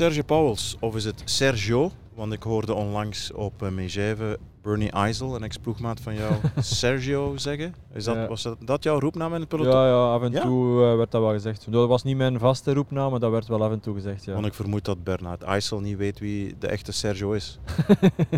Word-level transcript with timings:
Sergio 0.00 0.22
Pauwels, 0.22 0.76
of 0.80 0.96
is 0.96 1.04
het 1.04 1.22
Sergio? 1.24 1.90
Want 2.14 2.32
ik 2.32 2.42
hoorde 2.42 2.74
onlangs 2.74 3.32
op 3.32 3.62
uh, 3.62 4.14
Bernie 4.62 4.90
Eisel, 4.90 5.34
een 5.34 5.42
ex-ploegmaat 5.42 6.00
van 6.00 6.14
jou, 6.14 6.32
Sergio 6.58 7.36
zeggen. 7.36 7.74
Is 7.92 8.04
dat, 8.04 8.14
Ja. 8.14 8.28
Was 8.28 8.42
dat, 8.42 8.56
dat 8.64 8.82
jouw 8.82 8.98
roepnaam 9.00 9.34
in 9.34 9.40
het 9.40 9.48
peloton? 9.48 9.72
Ja, 9.72 9.86
ja, 9.86 10.12
af 10.12 10.22
en 10.22 10.32
toe 10.32 10.84
eh, 10.84 10.96
werd 10.96 11.10
dat 11.10 11.20
wel 11.20 11.32
gezegd. 11.32 11.72
Dat 11.72 11.88
was 11.88 12.02
niet 12.02 12.16
mijn 12.16 12.38
vaste 12.38 12.72
roepnaam, 12.72 13.10
maar 13.10 13.20
dat 13.20 13.30
werd 13.30 13.46
wel 13.46 13.64
af 13.64 13.72
en 13.72 13.80
toe 13.80 13.94
gezegd. 13.94 14.24
Ja. 14.24 14.32
Want 14.32 14.46
ik 14.46 14.54
vermoed 14.54 14.84
dat 14.84 15.04
Bernard 15.04 15.42
Eisel 15.42 15.80
niet 15.80 15.96
weet 15.96 16.18
wie 16.18 16.54
de 16.58 16.66
echte 16.66 16.92
Sergio 16.92 17.32
is. 17.32 17.58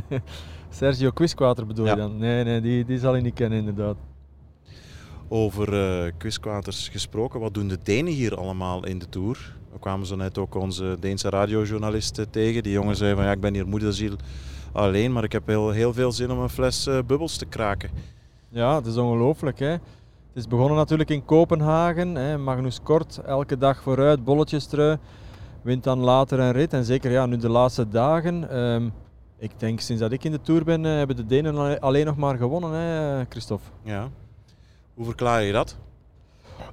Sergio 0.70 1.10
Quisquater 1.10 1.66
bedoel 1.66 1.86
je 1.86 1.96
dan? 1.96 2.18
Nee, 2.18 2.44
nee 2.44 2.60
die, 2.60 2.84
die 2.84 2.98
zal 2.98 3.16
ik 3.16 3.22
niet 3.22 3.34
kennen 3.34 3.58
inderdaad. 3.58 3.96
Over 5.34 6.12
quizquaters 6.18 6.88
gesproken, 6.88 7.40
wat 7.40 7.54
doen 7.54 7.68
de 7.68 7.78
Denen 7.82 8.12
hier 8.12 8.36
allemaal 8.36 8.86
in 8.86 8.98
de 8.98 9.08
Tour? 9.08 9.56
We 9.72 9.78
kwamen 9.78 10.06
zo 10.06 10.16
net 10.16 10.38
ook 10.38 10.54
onze 10.54 10.96
Deense 11.00 11.30
radiojournalist 11.30 12.18
eh, 12.18 12.24
tegen. 12.30 12.62
Die 12.62 12.72
jongen 12.72 12.96
zei 12.96 13.14
van 13.14 13.24
ja, 13.24 13.30
ik 13.32 13.40
ben 13.40 13.54
hier 13.54 13.66
moederziel 13.68 14.14
alleen, 14.72 15.12
maar 15.12 15.24
ik 15.24 15.32
heb 15.32 15.46
heel, 15.46 15.70
heel 15.70 15.92
veel 15.92 16.12
zin 16.12 16.30
om 16.30 16.38
een 16.38 16.48
fles 16.48 16.86
eh, 16.86 16.98
bubbels 17.06 17.36
te 17.36 17.46
kraken. 17.46 17.90
Ja, 18.48 18.74
het 18.74 18.86
is 18.86 18.96
ongelooflijk. 18.96 19.58
Hè? 19.58 19.66
Het 19.70 19.80
is 20.34 20.46
begonnen 20.48 20.76
natuurlijk 20.76 21.10
in 21.10 21.24
Kopenhagen. 21.24 22.14
Hè? 22.14 22.38
Magnus 22.38 22.80
Kort, 22.82 23.18
elke 23.26 23.58
dag 23.58 23.82
vooruit, 23.82 24.24
bolletjes 24.24 24.66
trui. 24.66 24.96
Wint 25.62 25.84
dan 25.84 25.98
later 25.98 26.40
een 26.40 26.52
rit. 26.52 26.72
En 26.72 26.84
zeker 26.84 27.10
ja, 27.10 27.26
nu 27.26 27.36
de 27.36 27.48
laatste 27.48 27.88
dagen. 27.88 28.50
ehm, 28.50 28.88
ik 29.38 29.50
denk 29.56 29.80
sinds 29.80 30.02
dat 30.02 30.12
ik 30.12 30.24
in 30.24 30.32
de 30.32 30.40
Tour 30.40 30.64
ben, 30.64 30.82
hebben 30.82 31.16
de 31.16 31.26
Denen 31.26 31.56
alle- 31.56 31.80
alleen 31.80 32.06
nog 32.06 32.16
maar 32.16 32.36
gewonnen, 32.36 32.70
hè, 32.72 33.24
Christophe. 33.28 33.66
Ja. 33.82 34.08
Hoe 34.94 35.04
verklaar 35.04 35.42
je 35.42 35.52
dat? 35.52 35.76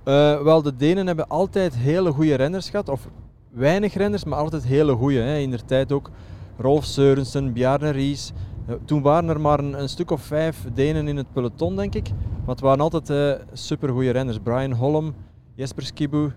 Eh, 0.04 0.42
wel, 0.42 0.62
de 0.62 0.76
Denen 0.76 1.08
hebben 1.08 1.28
altijd 1.28 1.76
hele 1.76 2.12
goede 2.12 2.36
renners 2.36 2.70
gehad. 2.70 2.90
Of 2.90 3.08
weinig 3.50 3.94
renners, 3.94 4.24
maar 4.24 4.40
altijd 4.40 4.64
hele 4.64 4.96
goede. 4.96 5.20
Hè. 5.20 5.38
In 5.38 5.52
de 5.52 5.66
tijd 5.66 5.92
ook 5.92 6.10
Rolf 6.58 6.86
Seurensen, 6.86 7.54
Bjarne 7.54 7.90
Ries. 7.90 8.32
Eh, 8.68 8.76
toen 8.86 9.02
waren 9.02 9.30
er 9.30 9.42
maar 9.42 9.60
een, 9.60 9.90
stuk 9.90 10.12
of 10.12 10.22
vijf 10.22 10.66
Denen 10.74 11.08
in 11.08 11.18
het 11.18 11.32
peloton, 11.34 11.76
denk 11.76 11.96
ik. 11.96 12.10
Maar 12.40 12.56
het 12.56 12.60
waren 12.60 12.80
altijd 12.80 13.10
eh 13.10 13.46
supergoeie 13.54 14.12
renners. 14.12 14.40
Brian 14.44 14.72
Holm, 14.72 15.16
Jesper 15.56 15.84
Skibu. 15.84 16.32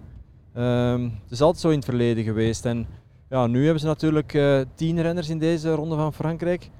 Ehm, 0.55 1.03
het 1.03 1.31
is 1.31 1.41
altijd 1.41 1.63
zo 1.63 1.69
in 1.69 1.77
het 1.77 1.85
verleden 1.85 2.25
geweest. 2.25 2.65
En 2.65 2.87
ja, 3.29 3.47
nu 3.47 3.63
hebben 3.63 3.81
ze 3.81 3.87
natuurlijk 3.87 4.39
tien 4.75 5.03
renners 5.03 5.29
in 5.29 5.39
deze 5.39 5.75
ronde 5.75 5.97
van 5.97 6.13
Frankrijk. 6.13 6.71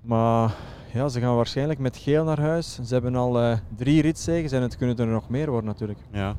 Maar 0.00 0.54
ja, 0.92 1.08
ze 1.08 1.20
gaan 1.20 1.36
waarschijnlijk 1.36 1.78
met 1.78 1.96
geel 1.96 2.24
naar 2.24 2.40
huis. 2.40 2.78
Ze 2.84 2.92
hebben 2.94 3.14
al 3.14 3.40
eh, 3.40 3.58
drie 3.76 4.02
ritzegens 4.02 4.52
en 4.52 4.62
het 4.62 4.76
kunnen 4.76 4.96
er 4.96 5.06
nog 5.06 5.28
meer 5.28 5.50
worden 5.50 5.70
natuurlijk. 5.70 5.98
Ja. 6.12 6.34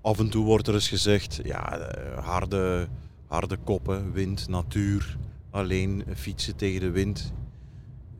Af 0.00 0.18
en 0.18 0.30
toe 0.30 0.44
wordt 0.44 0.68
er 0.68 0.74
eens 0.74 0.88
gezegd, 0.88 1.40
ja, 1.42 1.78
eh, 1.78 2.24
harde, 2.24 2.86
harde 3.26 3.56
koppen, 3.64 4.12
wind, 4.12 4.48
natuur, 4.48 5.16
alleen 5.50 6.04
fietsen 6.14 6.56
tegen 6.56 6.80
de 6.80 6.90
wind. 6.90 7.32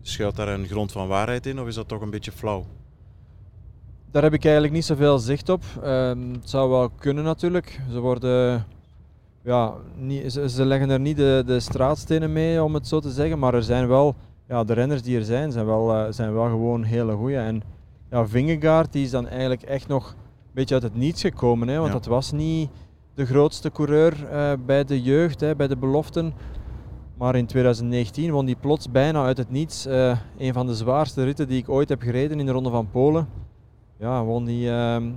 Schuilt 0.02 0.36
daar 0.36 0.48
een 0.48 0.66
grond 0.66 0.92
van 0.92 1.08
waarheid 1.08 1.46
in 1.46 1.60
of 1.60 1.66
is 1.66 1.74
dat 1.74 1.88
toch 1.88 2.00
een 2.00 2.10
beetje 2.10 2.32
flauw? 2.32 2.66
Daar 4.10 4.22
heb 4.22 4.32
ik 4.32 4.44
eigenlijk 4.44 4.74
niet 4.74 4.84
zoveel 4.84 5.18
zicht 5.18 5.48
op. 5.48 5.62
Ehm, 5.82 6.32
het 6.32 6.50
zou 6.50 6.70
wel 6.70 6.90
kunnen 6.90 7.24
natuurlijk. 7.24 7.80
Ze 7.90 8.00
worden... 8.00 8.66
Ja, 9.42 9.74
niet, 9.96 10.32
ze, 10.32 10.48
ze 10.48 10.64
leggen 10.64 10.90
er 10.90 11.00
niet 11.00 11.16
de, 11.16 11.42
de 11.46 11.60
straatstenen 11.60 12.32
mee, 12.32 12.62
om 12.62 12.74
het 12.74 12.88
zo 12.88 13.00
te 13.00 13.10
zeggen. 13.10 13.38
Maar 13.38 13.54
er 13.54 13.62
zijn 13.62 13.88
wel... 13.88 14.14
Ja, 14.48 14.64
de 14.64 14.72
renners 14.72 15.02
die 15.02 15.18
er 15.18 15.24
zijn, 15.24 15.52
zijn 15.52 15.66
wel, 15.66 15.94
eh, 15.94 16.12
zijn 16.12 16.32
wel 16.34 16.44
gewoon 16.48 16.82
hele 16.82 17.12
goeie. 17.14 17.36
En 17.36 17.62
ja, 18.10 18.26
Vingegaard 18.26 18.92
die 18.92 19.04
is 19.04 19.10
dan 19.10 19.28
eigenlijk 19.28 19.62
echt 19.62 19.88
nog 19.88 20.08
een 20.10 20.50
beetje 20.52 20.74
uit 20.74 20.82
het 20.82 20.94
niets 20.94 21.20
gekomen. 21.20 21.68
Hè, 21.68 21.74
want 21.76 21.86
Ja. 21.86 21.92
dat 21.92 22.06
was 22.06 22.32
niet 22.32 22.70
de 23.14 23.26
grootste 23.26 23.70
coureur 23.70 24.26
eh, 24.30 24.52
bij 24.66 24.84
de 24.84 25.02
jeugd, 25.02 25.40
hè, 25.40 25.56
bij 25.56 25.66
de 25.68 25.76
beloften. 25.76 26.32
Maar 27.18 27.34
in 27.36 27.46
2019 27.46 28.30
won 28.30 28.44
hij 28.44 28.54
plots 28.60 28.90
bijna 28.90 29.24
uit 29.24 29.36
het 29.36 29.50
niets 29.50 29.86
eh, 29.86 30.18
een 30.38 30.52
van 30.52 30.66
de 30.66 30.74
zwaarste 30.74 31.24
ritten 31.24 31.48
die 31.48 31.58
ik 31.58 31.68
ooit 31.68 31.88
heb 31.88 32.02
gereden 32.02 32.40
in 32.40 32.46
de 32.46 32.52
Ronde 32.52 32.70
van 32.70 32.90
Polen. 32.90 33.28
Ja, 33.98 34.24
won 34.24 34.46
hij 34.46 34.70
ehm, 34.94 35.10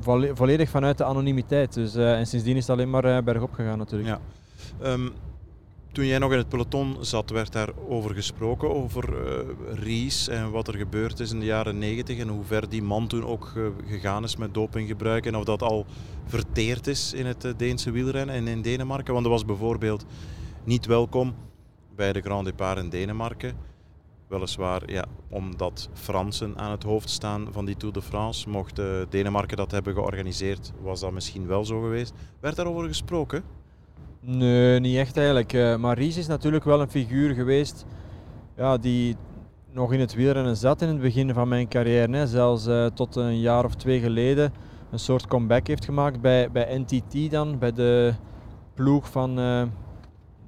volle- 0.00 0.30
volledig 0.36 0.68
vanuit 0.70 0.98
de 0.98 1.04
anonimiteit. 1.04 1.74
Dus, 1.74 1.94
en 1.94 2.26
sindsdien 2.26 2.56
is 2.56 2.66
het 2.66 2.70
alleen 2.76 2.90
maar 2.90 3.22
bergop 3.24 3.52
gegaan 3.52 3.78
natuurlijk. 3.78 4.08
Ja. 4.08 4.18
Ehm, 4.82 5.08
toen 5.92 6.06
jij 6.06 6.18
nog 6.18 6.32
in 6.32 6.38
het 6.38 6.48
peloton 6.48 6.96
zat, 7.00 7.30
werd 7.30 7.52
daar 7.52 7.68
over 7.88 8.14
gesproken, 8.14 8.70
over 8.74 9.26
eh, 9.26 9.46
Ries 9.74 10.28
en 10.28 10.50
wat 10.50 10.68
er 10.68 10.74
gebeurd 10.74 11.20
is 11.20 11.32
in 11.32 11.40
de 11.40 11.46
jaren 11.46 11.78
90 11.78 12.18
en 12.18 12.28
hoe 12.28 12.44
ver 12.44 12.68
die 12.68 12.82
man 12.82 13.06
toen 13.06 13.24
ook 13.24 13.52
gegaan 13.86 14.24
is 14.24 14.36
met 14.36 14.54
dopinggebruik 14.54 15.26
en 15.26 15.36
of 15.36 15.44
dat 15.44 15.62
al 15.62 15.86
verteerd 16.24 16.86
is 16.86 17.12
in 17.12 17.26
het 17.26 17.44
eh, 17.44 17.52
Deense 17.56 17.90
wielrennen 17.90 18.34
en 18.34 18.48
in 18.48 18.62
Denemarken. 18.62 19.12
Want 19.12 19.26
er 19.26 19.32
was 19.32 19.44
bijvoorbeeld 19.44 20.04
niet 20.64 20.86
welkom 20.86 21.34
bij 21.96 22.12
de 22.12 22.20
Grand 22.20 22.44
Départ 22.44 22.78
in 22.78 22.88
Denemarken. 22.88 23.56
Weliswaar, 24.28 24.90
ja, 24.90 25.04
omdat 25.28 25.88
Fransen 25.92 26.58
aan 26.58 26.70
het 26.70 26.82
hoofd 26.82 27.10
staan 27.10 27.48
van 27.52 27.64
die 27.64 27.76
Tour 27.76 27.94
de 27.94 28.02
France, 28.02 28.48
mocht 28.48 28.78
eh, 28.78 28.86
Denemarken 29.08 29.56
dat 29.56 29.70
hebben 29.70 29.94
georganiseerd, 29.94 30.72
was 30.82 31.00
dat 31.00 31.12
misschien 31.12 31.46
wel 31.46 31.64
zo 31.64 31.80
geweest. 31.80 32.12
Werd 32.40 32.56
daarover 32.56 32.86
gesproken? 32.88 33.42
Nee, 34.20 34.80
niet 34.80 34.96
echt 34.96 35.16
eigenlijk. 35.16 35.52
Eh, 35.52 35.76
maar 35.76 35.98
Ries 35.98 36.16
is 36.16 36.26
natuurlijk 36.26 36.64
wel 36.64 36.80
een 36.80 36.90
figuur 36.90 37.34
geweest 37.34 37.86
ja, 38.56 38.76
die 38.76 39.16
nog 39.72 39.92
in 39.92 40.00
het 40.00 40.14
wielrennen 40.14 40.56
zat 40.56 40.82
in 40.82 40.88
het 40.88 41.00
begin 41.00 41.34
van 41.34 41.48
mijn 41.48 41.68
carrière. 41.68 42.16
Hè. 42.16 42.26
Zelfs 42.26 42.66
eh, 42.66 42.86
tot 42.86 43.16
een 43.16 43.40
jaar 43.40 43.64
of 43.64 43.74
twee 43.74 44.00
geleden 44.00 44.52
een 44.90 44.98
soort 44.98 45.26
comeback 45.26 45.66
heeft 45.66 45.84
gemaakt 45.84 46.20
bij, 46.20 46.50
bij 46.50 46.78
NTT 46.78 47.30
dan, 47.30 47.58
bij 47.58 47.72
de 47.72 48.14
ploeg 48.74 49.10
van 49.10 49.38
eh, 49.38 49.62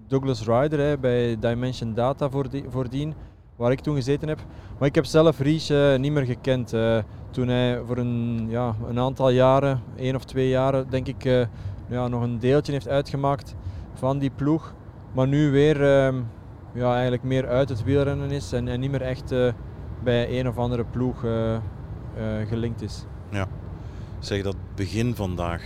Douglas 0.07 0.47
Ryder, 0.47 0.79
hè, 0.79 0.99
bij 0.99 1.37
Dimension 1.39 1.95
Data 1.95 2.31
voordien, 2.69 3.15
waar 3.57 3.73
ik 3.73 3.81
toen 3.81 3.95
gezeten 3.95 4.29
heb. 4.29 4.39
Maar 4.79 4.89
ik 4.89 4.95
heb 4.95 5.05
zelf 5.05 5.39
Ries 5.39 5.73
niet 5.97 6.13
meer 6.13 6.25
gekend. 6.25 6.75
toen 7.31 7.49
hij 7.49 7.81
voor 7.87 7.97
een, 7.97 8.47
ja, 8.49 8.75
een 8.89 8.99
aantal 8.99 9.31
jaren, 9.31 9.83
één 9.97 10.15
of 10.15 10.25
twee 10.25 10.49
jaren, 10.49 10.91
denk 10.91 11.07
ik, 11.07 11.25
ja, 11.89 12.09
nog 12.09 12.23
een 12.23 12.39
deeltje 12.39 12.73
heeft 12.73 12.89
uitgemaakt 12.89 13.55
van 14.01 14.19
die 14.19 14.31
ploeg. 14.31 14.75
Maar 15.15 15.29
nu 15.29 15.51
weer 15.51 15.83
ehm, 15.97 16.21
ja, 16.75 16.93
eigenlijk 16.93 17.23
meer 17.23 17.49
uit 17.49 17.69
het 17.69 17.85
wielrennen 17.85 18.31
is 18.31 18.53
en, 18.53 18.69
en 18.69 18.81
niet 18.81 18.91
meer 18.91 19.03
echt 19.03 19.33
eh, 19.33 19.53
bij 20.05 20.39
een 20.41 20.49
of 20.49 20.57
andere 20.59 20.85
ploeg 20.85 21.25
eh, 21.25 21.55
eh, 21.55 21.61
gelinkt 22.49 22.83
is. 22.83 23.05
Zeg 24.19 24.43
dat 24.43 24.57
begin 24.75 25.15
vandaag. 25.15 25.63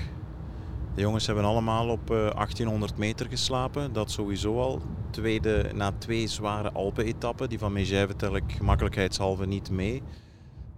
De 0.94 1.00
jongens 1.00 1.26
hebben 1.26 1.44
allemaal 1.44 1.88
op 1.88 2.10
eh, 2.10 2.16
1800 2.16 2.96
meter 2.98 3.26
geslapen. 3.28 3.92
Dat 3.92 4.10
sowieso 4.10 4.60
al. 4.60 4.80
Tweede, 5.10 5.70
na 5.74 5.90
twee 5.98 6.26
zware 6.26 6.72
Alpen-etappen. 6.72 7.48
Die 7.48 7.58
van 7.58 7.72
Megève 7.72 8.16
tel 8.16 8.36
ik 8.36 8.44
gemakkelijkheidshalve 8.46 9.46
niet 9.46 9.70
mee. 9.70 10.02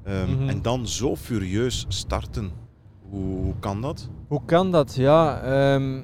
Ehm, 0.04 0.30
Mhm. 0.30 0.48
En 0.48 0.62
dan 0.62 0.86
zo 0.88 1.16
furieus 1.16 1.84
starten. 1.88 2.50
Hoe, 3.10 3.42
hoe 3.42 3.54
kan 3.60 3.80
dat? 3.80 4.08
Hoe 4.28 4.44
kan 4.44 4.70
dat? 4.70 4.94
Ja, 4.94 5.40
ehm, 5.40 6.00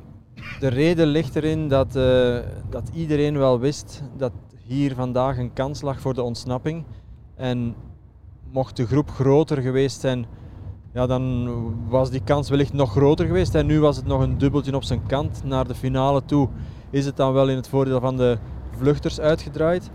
de 0.60 0.68
reden 0.68 1.06
ligt 1.06 1.36
erin 1.36 1.68
dat, 1.68 1.96
eh, 1.96 2.38
dat 2.70 2.90
iedereen 2.94 3.38
wel 3.38 3.58
wist 3.58 4.02
dat 4.16 4.32
hier 4.66 4.94
vandaag 4.94 5.38
een 5.38 5.52
kans 5.52 5.80
lag 5.80 6.00
voor 6.00 6.14
de 6.14 6.22
ontsnapping. 6.22 6.84
En 7.34 7.74
mocht 8.50 8.76
de 8.76 8.86
groep 8.86 9.10
groter 9.10 9.62
geweest 9.62 10.00
zijn, 10.00 10.26
ja, 10.92 11.06
dan 11.06 11.48
was 11.88 12.10
die 12.10 12.22
kans 12.24 12.48
wellicht 12.48 12.72
nog 12.72 12.90
groter 12.90 13.26
geweest. 13.26 13.54
En 13.54 13.66
nu 13.66 13.80
was 13.80 13.96
het 13.96 14.06
nog 14.06 14.20
een 14.20 14.38
dubbeltje 14.38 14.74
op 14.74 14.84
zijn 14.84 15.06
kant. 15.06 15.44
Naar 15.44 15.66
de 15.66 15.74
finale 15.74 16.24
toe 16.24 16.48
is 16.90 17.06
het 17.06 17.16
dan 17.16 17.32
wel 17.32 17.48
in 17.48 17.56
het 17.56 17.68
voordeel 17.68 18.00
van 18.00 18.16
de 18.16 18.38
vluchters 18.76 19.20
uitgedraaid. 19.20 19.90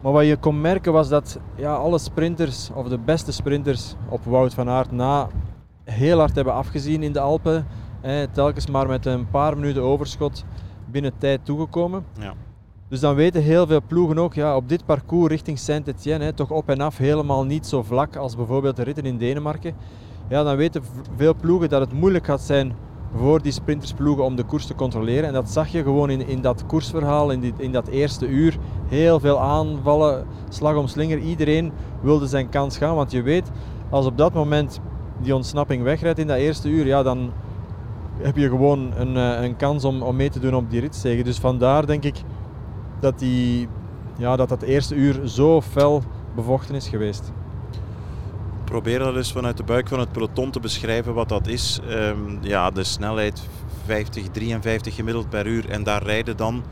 Maar 0.00 0.12
wat 0.12 0.26
je 0.26 0.36
kon 0.36 0.60
merken 0.60 0.92
was 0.92 1.08
dat 1.08 1.38
ja, 1.56 1.74
alle 1.74 1.98
sprinters, 1.98 2.70
of 2.74 2.88
de 2.88 2.98
beste 2.98 3.32
sprinters 3.32 3.94
op 4.08 4.24
Wout 4.24 4.54
van 4.54 4.68
Aert 4.68 4.92
na 4.92 5.28
heel 5.84 6.18
hard 6.18 6.34
hebben 6.34 6.54
afgezien 6.54 7.02
in 7.02 7.12
de 7.12 7.20
Alpen. 7.20 7.66
Hè, 8.00 8.28
telkens 8.28 8.66
maar 8.66 8.86
met 8.86 9.06
een 9.06 9.30
paar 9.30 9.56
minuten 9.56 9.82
overschot 9.82 10.44
binnen 10.90 11.12
tijd 11.18 11.44
toegekomen. 11.44 12.04
Ja. 12.20 12.34
Dus 12.88 13.00
dan 13.00 13.14
weten 13.14 13.42
heel 13.42 13.66
veel 13.66 13.80
ploegen 13.86 14.18
ook, 14.18 14.34
ja, 14.34 14.56
op 14.56 14.68
dit 14.68 14.84
parcours 14.84 15.30
richting 15.30 15.58
Saint-Etienne, 15.58 16.34
toch 16.34 16.50
op 16.50 16.68
en 16.68 16.80
af 16.80 16.96
helemaal 16.96 17.44
niet 17.44 17.66
zo 17.66 17.82
vlak 17.82 18.16
als 18.16 18.36
bijvoorbeeld 18.36 18.76
de 18.76 18.82
ritten 18.82 19.04
in 19.04 19.18
Denemarken. 19.18 19.74
Ja, 20.28 20.42
dan 20.42 20.56
weten 20.56 20.82
veel 21.16 21.34
ploegen 21.34 21.68
dat 21.68 21.80
het 21.80 21.92
moeilijk 21.92 22.24
gaat 22.24 22.40
zijn 22.40 22.74
voor 23.16 23.42
die 23.42 23.52
sprintersploegen 23.52 24.24
om 24.24 24.36
de 24.36 24.44
koers 24.44 24.66
te 24.66 24.74
controleren. 24.74 25.24
En 25.24 25.32
dat 25.32 25.50
zag 25.50 25.68
je 25.68 25.82
gewoon 25.82 26.10
in, 26.10 26.26
in 26.26 26.40
dat 26.40 26.66
koersverhaal, 26.66 27.30
in, 27.30 27.40
die, 27.40 27.52
in 27.56 27.72
dat 27.72 27.88
eerste 27.88 28.26
uur. 28.28 28.58
Heel 28.88 29.20
veel 29.20 29.40
aanvallen, 29.40 30.26
slag 30.48 30.76
om 30.76 30.86
slinger. 30.86 31.18
Iedereen 31.18 31.72
wilde 32.00 32.26
zijn 32.26 32.48
kans 32.48 32.78
gaan, 32.78 32.94
want 32.94 33.10
je 33.10 33.22
weet, 33.22 33.50
als 33.90 34.06
op 34.06 34.18
dat 34.18 34.32
moment 34.32 34.80
die 35.22 35.34
ontsnapping 35.34 35.82
wegrijdt 35.82 36.18
in 36.18 36.26
dat 36.26 36.36
eerste 36.36 36.68
uur, 36.68 36.86
ja, 36.86 37.02
dan 37.02 37.32
heb 38.18 38.36
je 38.36 38.48
gewoon 38.48 38.92
een, 38.96 39.16
eh, 39.16 39.42
een 39.42 39.56
kans 39.56 39.84
om, 39.84 40.02
om 40.02 40.16
mee 40.16 40.30
te 40.30 40.40
doen 40.40 40.54
op 40.54 40.70
die 40.70 40.80
ritzegen. 40.80 41.24
Dus 41.24 41.38
vandaar 41.38 41.86
denk 41.86 42.04
ik 42.04 42.16
dat, 43.00 43.18
die, 43.18 43.68
ja, 44.16 44.36
dat 44.36 44.48
dat 44.48 44.62
eerste 44.62 44.94
uur 44.94 45.28
zo 45.28 45.60
fel 45.60 46.02
bevochten 46.34 46.74
is 46.74 46.88
geweest. 46.88 47.32
Probeer 48.64 48.98
dat 48.98 49.16
eens 49.16 49.32
vanuit 49.32 49.56
de 49.56 49.62
buik 49.62 49.88
van 49.88 49.98
het 49.98 50.12
peloton 50.12 50.50
te 50.50 50.60
beschrijven 50.60 51.14
wat 51.14 51.28
dat 51.28 51.46
is. 51.46 51.80
Ehm, 51.88 52.18
ja, 52.40 52.70
de 52.70 52.84
snelheid 52.84 53.48
52, 53.84 54.28
53 54.28 54.94
gemiddeld 54.94 55.28
per 55.28 55.46
uur. 55.46 55.70
En 55.70 55.82
daar 55.82 56.02
rijden 56.02 56.36
dan 56.36 56.62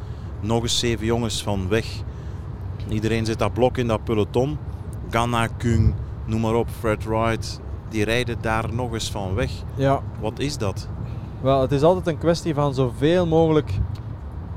nog 0.41 0.63
eens 0.63 0.79
zeven 0.79 1.07
jongens 1.07 1.43
van 1.43 1.69
weg. 1.69 1.87
Iedereen 2.89 3.27
zit 3.27 3.39
dat 3.39 3.53
blok 3.53 3.79
in 3.79 3.87
dat 3.87 4.05
peloton. 4.05 4.59
Ganna, 5.11 5.47
Kung, 5.47 5.95
noem 6.25 6.41
maar 6.41 6.55
op, 6.55 6.69
Fred 6.79 7.05
Wright. 7.05 7.61
Die 7.89 8.05
rijden 8.05 8.37
daar 8.41 8.75
nog 8.75 8.93
eens 8.93 9.11
van 9.11 9.35
weg. 9.35 9.51
Ja. 9.75 10.03
Wat 10.21 10.39
is 10.39 10.59
dat? 10.59 10.89
Wel, 11.45 11.61
het 11.61 11.73
is 11.73 11.83
altijd 11.83 12.07
een 12.07 12.19
kwestie 12.19 12.55
van 12.55 12.75
zoveel 12.75 13.27
mogelijk 13.27 13.73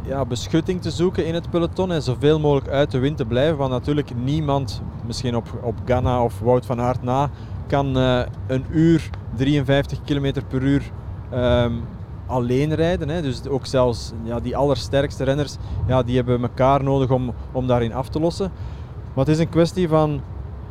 ja, 0.01 0.25
beschutting 0.25 0.81
te 0.81 0.91
zoeken 0.91 1.25
in 1.25 1.33
het 1.33 1.49
peloton 1.49 1.91
en 1.91 2.01
zoveel 2.01 2.39
mogelijk 2.39 2.67
uit 2.67 2.91
de 2.91 2.99
wind 2.99 3.17
te 3.17 3.25
blijven. 3.25 3.57
Want 3.57 3.71
natuurlijk 3.71 4.11
niemand, 4.15 4.81
misschien 5.05 5.35
op, 5.35 5.47
op 5.61 5.75
Ganna 5.85 6.23
of 6.23 6.39
Wout 6.39 6.65
van 6.65 6.81
Aert 6.81 7.03
na, 7.03 7.29
kan 7.67 7.97
uh, 7.97 8.21
een 8.47 8.65
uur 8.71 9.09
53 9.35 10.01
km 10.03 10.33
per 10.47 10.61
uur 10.61 10.91
um, 11.33 11.83
alleen 12.25 12.73
rijden. 12.73 13.09
Hè. 13.09 13.21
Dus 13.21 13.47
ook 13.47 13.65
zelfs 13.65 14.13
ja, 14.23 14.39
die 14.39 14.57
allersterkste 14.57 15.23
renners, 15.23 15.55
ja, 15.87 16.03
die 16.03 16.15
hebben 16.15 16.41
elkaar 16.41 16.83
nodig 16.83 17.11
om, 17.11 17.33
om 17.51 17.67
daarin 17.67 17.93
af 17.93 18.09
te 18.09 18.19
lossen. 18.19 18.51
Maar 19.13 19.25
het 19.25 19.33
is 19.33 19.39
een 19.39 19.49
kwestie 19.49 19.87
van 19.87 20.21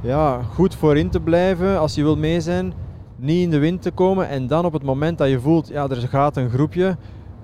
ja, 0.00 0.42
goed 0.54 0.74
voorin 0.74 1.10
te 1.10 1.20
blijven 1.20 1.78
als 1.78 1.94
je 1.94 2.02
wil 2.02 2.16
mee 2.16 2.40
zijn, 2.40 2.72
niet 3.16 3.42
in 3.42 3.50
de 3.50 3.58
wind 3.58 3.82
te 3.82 3.90
komen 3.90 4.28
en 4.28 4.46
dan 4.46 4.64
op 4.64 4.72
het 4.72 4.82
moment 4.82 5.18
dat 5.18 5.28
je 5.28 5.40
voelt, 5.40 5.68
ja, 5.68 5.88
er 5.88 5.96
gaat 5.96 6.36
een 6.36 6.50
groepje 6.50 6.96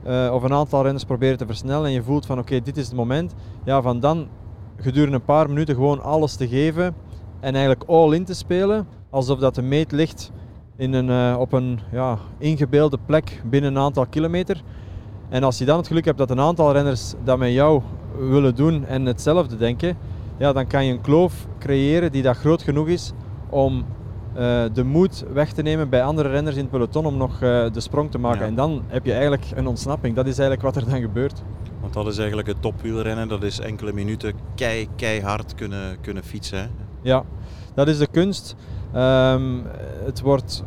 uh, 0.06 0.30
of 0.34 0.42
een 0.42 0.52
aantal 0.52 0.82
renners 0.82 1.04
proberen 1.04 1.38
te 1.38 1.46
versnellen 1.46 1.86
en 1.86 1.92
je 1.92 2.02
voelt 2.02 2.26
van 2.26 2.38
oké, 2.38 2.60
dit 2.60 2.76
is 2.76 2.86
het 2.86 2.94
moment, 2.94 3.34
ja, 3.64 3.82
van 3.82 4.00
dan 4.00 4.28
gedurende 4.76 5.16
een 5.16 5.24
paar 5.24 5.48
minuten 5.48 5.74
gewoon 5.74 6.02
alles 6.02 6.36
te 6.36 6.48
geven 6.48 6.94
en 7.40 7.54
eigenlijk 7.54 7.84
all 7.86 8.12
in 8.12 8.24
te 8.24 8.34
spelen, 8.34 8.86
alsof 9.10 9.38
dat 9.38 9.54
de 9.54 9.62
meet 9.62 9.92
ligt 9.92 10.32
in 10.76 10.92
een, 10.92 11.08
uh, 11.08 11.36
op 11.38 11.52
een 11.52 11.80
ja, 11.92 12.18
ingebeelde 12.38 12.98
plek 13.06 13.42
binnen 13.44 13.70
een 13.70 13.82
aantal 13.82 14.06
kilometer. 14.06 14.62
En 15.28 15.42
als 15.42 15.58
je 15.58 15.64
dan 15.64 15.76
het 15.76 15.86
geluk 15.86 16.04
hebt 16.04 16.18
dat 16.18 16.30
een 16.30 16.40
aantal 16.40 16.72
renners 16.72 17.14
dat 17.24 17.38
met 17.38 17.52
jou 17.52 17.82
willen 18.18 18.54
doen 18.54 18.86
en 18.86 19.06
hetzelfde 19.06 19.56
denken, 19.56 19.96
ja, 20.38 20.52
dan 20.52 20.66
kan 20.66 20.86
je 20.86 20.92
een 20.92 21.00
kloof 21.00 21.46
creëren 21.58 22.12
die 22.12 22.22
dat 22.22 22.36
groot 22.36 22.62
genoeg 22.62 22.88
is 22.88 23.12
om 23.50 23.84
de 24.72 24.84
moed 24.84 25.24
weg 25.32 25.52
te 25.52 25.62
nemen 25.62 25.88
bij 25.88 26.02
andere 26.02 26.28
renners 26.28 26.56
in 26.56 26.62
het 26.62 26.70
peloton 26.70 27.06
om 27.06 27.16
nog 27.16 27.32
uh, 27.34 27.38
de 27.72 27.80
sprong 27.80 28.10
te 28.10 28.18
maken. 28.18 28.40
Ja. 28.40 28.46
En 28.46 28.54
dan 28.54 28.82
heb 28.86 29.04
je 29.04 29.12
eigenlijk 29.12 29.44
een 29.54 29.66
ontsnapping. 29.66 30.16
Dat 30.16 30.26
is 30.26 30.38
eigenlijk 30.38 30.62
wat 30.62 30.84
er 30.84 30.90
dan 30.90 31.00
gebeurt. 31.00 31.42
Want 31.80 31.92
dat 31.94 32.06
is 32.06 32.18
eigenlijk 32.18 32.48
het 32.48 32.62
topwielrennen. 32.62 33.28
Dat 33.28 33.42
is 33.42 33.60
enkele 33.60 33.92
minuten 33.92 34.32
kei, 34.54 34.88
keihard 34.96 35.54
kunnen, 35.54 36.00
kunnen 36.00 36.24
fietsen. 36.24 36.58
Hè? 36.58 36.66
Ja, 37.02 37.24
dat 37.74 37.88
is 37.88 37.98
de 37.98 38.06
kunst. 38.06 38.56
Um, 38.96 39.62
het 40.04 40.20
wordt 40.20 40.64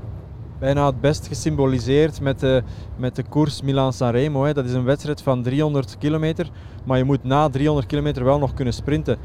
bijna 0.60 0.86
het 0.86 1.02
best 1.02 1.28
gesymboliseerd 1.28 2.22
met 2.22 2.40
de, 2.40 2.64
met 2.98 3.16
de 3.16 3.24
koers 3.24 3.62
Milan-Sanremo. 3.62 4.54
Dat 4.54 4.66
is 4.66 4.74
een 4.74 4.84
wedstrijd 4.84 5.22
van 5.22 5.44
300 5.44 5.98
kilometer, 5.98 6.50
maar 6.84 6.98
je 6.98 7.04
moet 7.04 7.24
na 7.24 7.50
300 7.50 7.88
kilometer 7.88 8.24
wel 8.24 8.40
nog 8.40 8.54
kunnen 8.54 8.74
sprinten. 8.74 9.18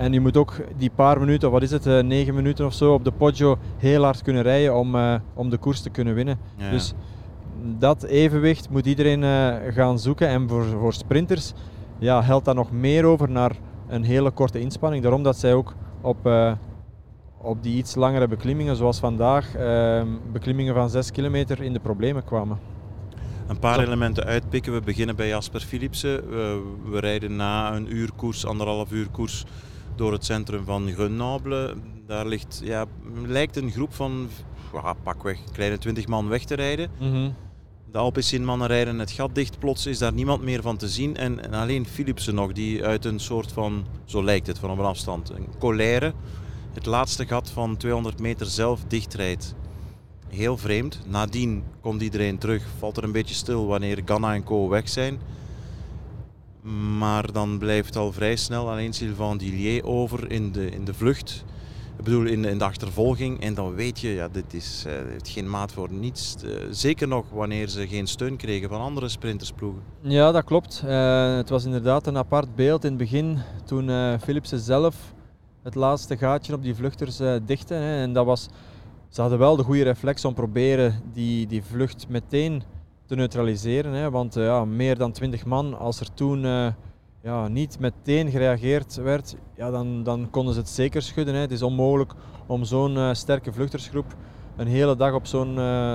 En 0.00 0.12
je 0.12 0.20
moet 0.20 0.36
ook 0.36 0.56
die 0.76 0.90
paar 0.94 1.18
minuten, 1.18 1.50
wat 1.50 1.62
is 1.62 1.70
het, 1.70 1.86
uh, 1.86 2.02
negen 2.02 2.34
minuten 2.34 2.66
of 2.66 2.74
zo 2.74 2.92
op 2.92 3.04
de 3.04 3.12
Poggio 3.12 3.58
heel 3.76 4.02
hard 4.02 4.22
kunnen 4.22 4.42
rijden 4.42 4.76
om, 4.76 4.94
uh, 4.94 5.14
om 5.34 5.50
de 5.50 5.56
koers 5.56 5.80
te 5.80 5.90
kunnen 5.90 6.14
winnen. 6.14 6.38
Ja. 6.56 6.70
Dus 6.70 6.92
dat 7.78 8.02
evenwicht 8.02 8.70
moet 8.70 8.86
iedereen 8.86 9.22
uh, 9.22 9.54
gaan 9.68 9.98
zoeken. 9.98 10.28
En 10.28 10.48
voor, 10.48 10.64
voor 10.64 10.92
sprinters 10.92 11.52
ja, 11.98 12.22
helpt 12.22 12.44
dat 12.44 12.54
nog 12.54 12.72
meer 12.72 13.04
over 13.04 13.30
naar 13.30 13.56
een 13.88 14.02
hele 14.02 14.30
korte 14.30 14.60
inspanning. 14.60 15.02
Daarom 15.02 15.22
dat 15.22 15.36
zij 15.36 15.54
ook 15.54 15.74
op, 16.00 16.30
op 17.38 17.62
die 17.62 17.76
iets 17.76 17.94
langere 17.94 18.28
beklimmingen, 18.28 18.76
zoals 18.76 18.98
vandaag, 18.98 19.54
ehm, 19.54 20.06
beklimmingen 20.32 20.74
van 20.74 20.90
6 20.90 21.10
kilometer 21.10 21.62
in 21.62 21.72
de 21.72 21.80
problemen 21.80 22.24
kwamen. 22.24 22.58
Een 23.46 23.58
paar 23.58 23.74
Zo. 23.74 23.80
elementen 23.80 24.24
uitpikken. 24.24 24.72
We 24.72 24.80
beginnen 24.80 25.16
bij 25.16 25.28
Jasper 25.28 25.60
Philipsen. 25.60 26.30
We, 26.30 26.62
we 26.90 27.00
rijden 27.00 27.36
na 27.36 27.74
een 27.74 27.96
uur 27.96 28.10
koers, 28.16 28.46
anderhalf 28.46 28.92
uur 28.92 29.08
koers, 29.10 29.44
door 30.00 30.12
het 30.12 30.24
centrum 30.24 30.64
van 30.64 30.92
Grenoble. 30.92 31.74
Daar 32.06 32.26
ligt, 32.26 32.60
ja, 32.64 32.86
lijkt 33.26 33.56
een 33.56 33.70
groep 33.70 33.94
van 33.94 34.28
ja, 34.72 34.92
pakweg 34.92 35.38
kleine 35.52 35.78
20 35.78 36.06
man 36.06 36.28
weg 36.28 36.44
te 36.44 36.54
rijden. 36.54 36.90
Mm 37.00 37.12
-hmm. 37.12 37.34
De 37.92 37.98
Alpecin 37.98 38.44
mannen 38.44 38.66
rijden 38.66 38.98
het 38.98 39.10
gat 39.10 39.34
dicht. 39.34 39.58
Plots 39.58 39.86
is 39.86 39.98
daar 39.98 40.12
niemand 40.12 40.42
meer 40.42 40.62
van 40.62 40.76
te 40.76 40.88
zien. 40.88 41.16
En, 41.16 41.44
en 41.44 41.54
alleen 41.54 41.86
Philipsen 41.86 42.34
nog, 42.34 42.52
die 42.52 42.84
uit 42.84 43.04
een 43.04 43.20
soort 43.20 43.52
van, 43.52 43.86
zo 44.04 44.24
lijkt 44.24 44.46
het 44.46 44.58
van 44.58 44.70
op 44.70 44.78
een 44.78 44.84
afstand, 44.84 45.30
een 45.30 45.48
colère, 45.58 46.12
het 46.72 46.86
laatste 46.86 47.26
gat 47.26 47.50
van 47.50 47.76
200 47.76 48.20
meter 48.20 48.46
zelf 48.46 48.80
dichtrijdt. 48.88 49.54
Heel 50.28 50.56
vreemd. 50.56 51.00
Nadien 51.06 51.62
komt 51.80 52.02
iedereen 52.02 52.38
terug. 52.38 52.66
Valt 52.78 52.96
er 52.96 53.04
een 53.04 53.12
beetje 53.12 53.34
stil 53.34 53.66
wanneer 53.66 54.02
Ganna 54.04 54.34
en 54.34 54.44
Co 54.44 54.68
weg 54.68 54.88
zijn. 54.88 55.18
Maar 56.62 57.32
dan 57.32 57.58
blijft 57.58 57.96
al 57.96 58.12
vrij 58.12 58.36
snel 58.36 58.70
alleen 58.70 58.92
Sylvain 58.92 59.38
Dillier 59.38 59.84
over 59.84 60.30
in 60.30 60.52
de, 60.52 60.70
in 60.70 60.84
de 60.84 60.94
vlucht. 60.94 61.44
Ik 61.98 62.06
bedoel, 62.06 62.24
in 62.24 62.44
in 62.44 62.58
de 62.58 62.64
achtervolging. 62.64 63.40
En 63.40 63.54
dan 63.54 63.74
weet 63.74 64.00
je, 64.00 64.08
ja, 64.08 64.28
dit 64.28 64.54
is 64.54 64.84
uh, 64.86 64.92
geen 65.22 65.50
maat 65.50 65.72
voor 65.72 65.92
niets. 65.92 66.36
Uh, 66.44 66.50
zeker 66.70 67.08
nog 67.08 67.24
wanneer 67.32 67.68
ze 67.68 67.88
geen 67.88 68.06
steun 68.06 68.36
kregen 68.36 68.68
van 68.68 68.80
andere 68.80 69.08
sprintersploegen. 69.08 69.82
Ja, 70.00 70.32
dat 70.32 70.44
klopt. 70.44 70.82
Uh, 70.86 71.36
het 71.36 71.48
was 71.48 71.64
inderdaad 71.64 72.06
een 72.06 72.16
apart 72.16 72.54
beeld 72.54 72.84
in 72.84 72.90
het 72.90 72.98
begin. 72.98 73.38
Toen 73.64 74.18
Philipsen 74.20 74.58
zelf 74.58 74.96
het 75.62 75.74
laatste 75.74 76.16
gaatje 76.16 76.54
op 76.54 76.62
die 76.62 76.74
vluchters 76.74 77.20
dichtte. 77.46 77.74
Hè, 77.74 78.02
en 78.02 78.12
dat 78.12 78.26
was, 78.26 78.48
ze 79.08 79.20
hadden 79.20 79.38
wel 79.38 79.56
de 79.56 79.62
goede 79.62 79.82
reflex 79.82 80.24
om 80.24 80.34
proberen 80.34 81.02
die, 81.12 81.46
die 81.46 81.62
vlucht 81.62 82.06
meteen 82.08 82.62
te 83.10 83.16
neutraliseren. 83.16 83.92
Hè, 83.92 84.10
want 84.10 84.36
uh, 84.36 84.44
ja, 84.44 84.64
meer 84.64 84.98
dan 84.98 85.12
20 85.12 85.44
man, 85.44 85.78
als 85.78 86.00
er 86.00 86.14
toen 86.14 86.44
uh, 86.44 86.66
ja, 87.22 87.48
niet 87.48 87.78
meteen 87.78 88.30
gereageerd 88.30 88.94
werd, 88.94 89.36
ja, 89.56 89.70
dan, 89.70 90.02
dan 90.02 90.28
konden 90.30 90.54
ze 90.54 90.60
het 90.60 90.68
zeker 90.68 91.02
schudden. 91.02 91.34
Hè. 91.34 91.40
Het 91.40 91.50
is 91.50 91.62
onmogelijk 91.62 92.12
om 92.46 92.64
zo'n 92.64 92.96
uh, 92.96 93.12
sterke 93.12 93.52
vluchtersgroep 93.52 94.16
een 94.56 94.66
hele 94.66 94.96
dag 94.96 95.14
op 95.14 95.26
zo'n 95.26 95.54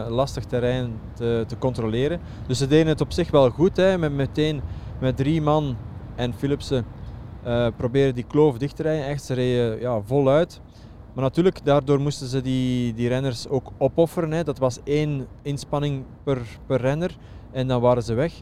lastig 0.09 0.43
terrein 0.43 0.99
te, 1.13 1.43
te, 1.47 1.57
controleren. 1.57 2.19
Dus 2.47 2.57
ze 2.57 2.67
deden 2.67 2.87
het 2.87 3.01
op 3.01 3.11
zich 3.11 3.31
wel 3.31 3.49
goed, 3.49 3.77
hè, 3.77 3.97
met 3.97 4.11
meteen 4.11 4.61
met 4.99 5.17
drie 5.17 5.41
man 5.41 5.77
en 6.15 6.33
Philipsen 6.33 6.85
proberen 7.77 8.15
die 8.15 8.23
kloof 8.23 8.57
dicht 8.57 8.75
te 8.75 8.83
rijden. 8.83 9.19
Ze 9.19 9.33
reden 9.33 9.79
ja, 9.79 10.01
voluit. 10.01 10.61
Maar 11.15 11.23
natuurlijk, 11.23 11.65
daardoor 11.65 11.99
moesten 11.99 12.27
ze 12.27 12.41
die, 12.41 12.93
die 12.93 13.07
renners 13.07 13.47
ook 13.47 13.71
opofferen. 13.77 14.31
Hè. 14.31 14.43
Dat 14.43 14.57
was 14.57 14.79
één 14.83 15.27
inspanning 15.41 16.03
per, 16.23 16.41
per 16.65 16.81
renner 16.81 17.17
en 17.51 17.67
dan 17.67 17.81
waren 17.81 18.03
ze 18.03 18.13
weg. 18.13 18.41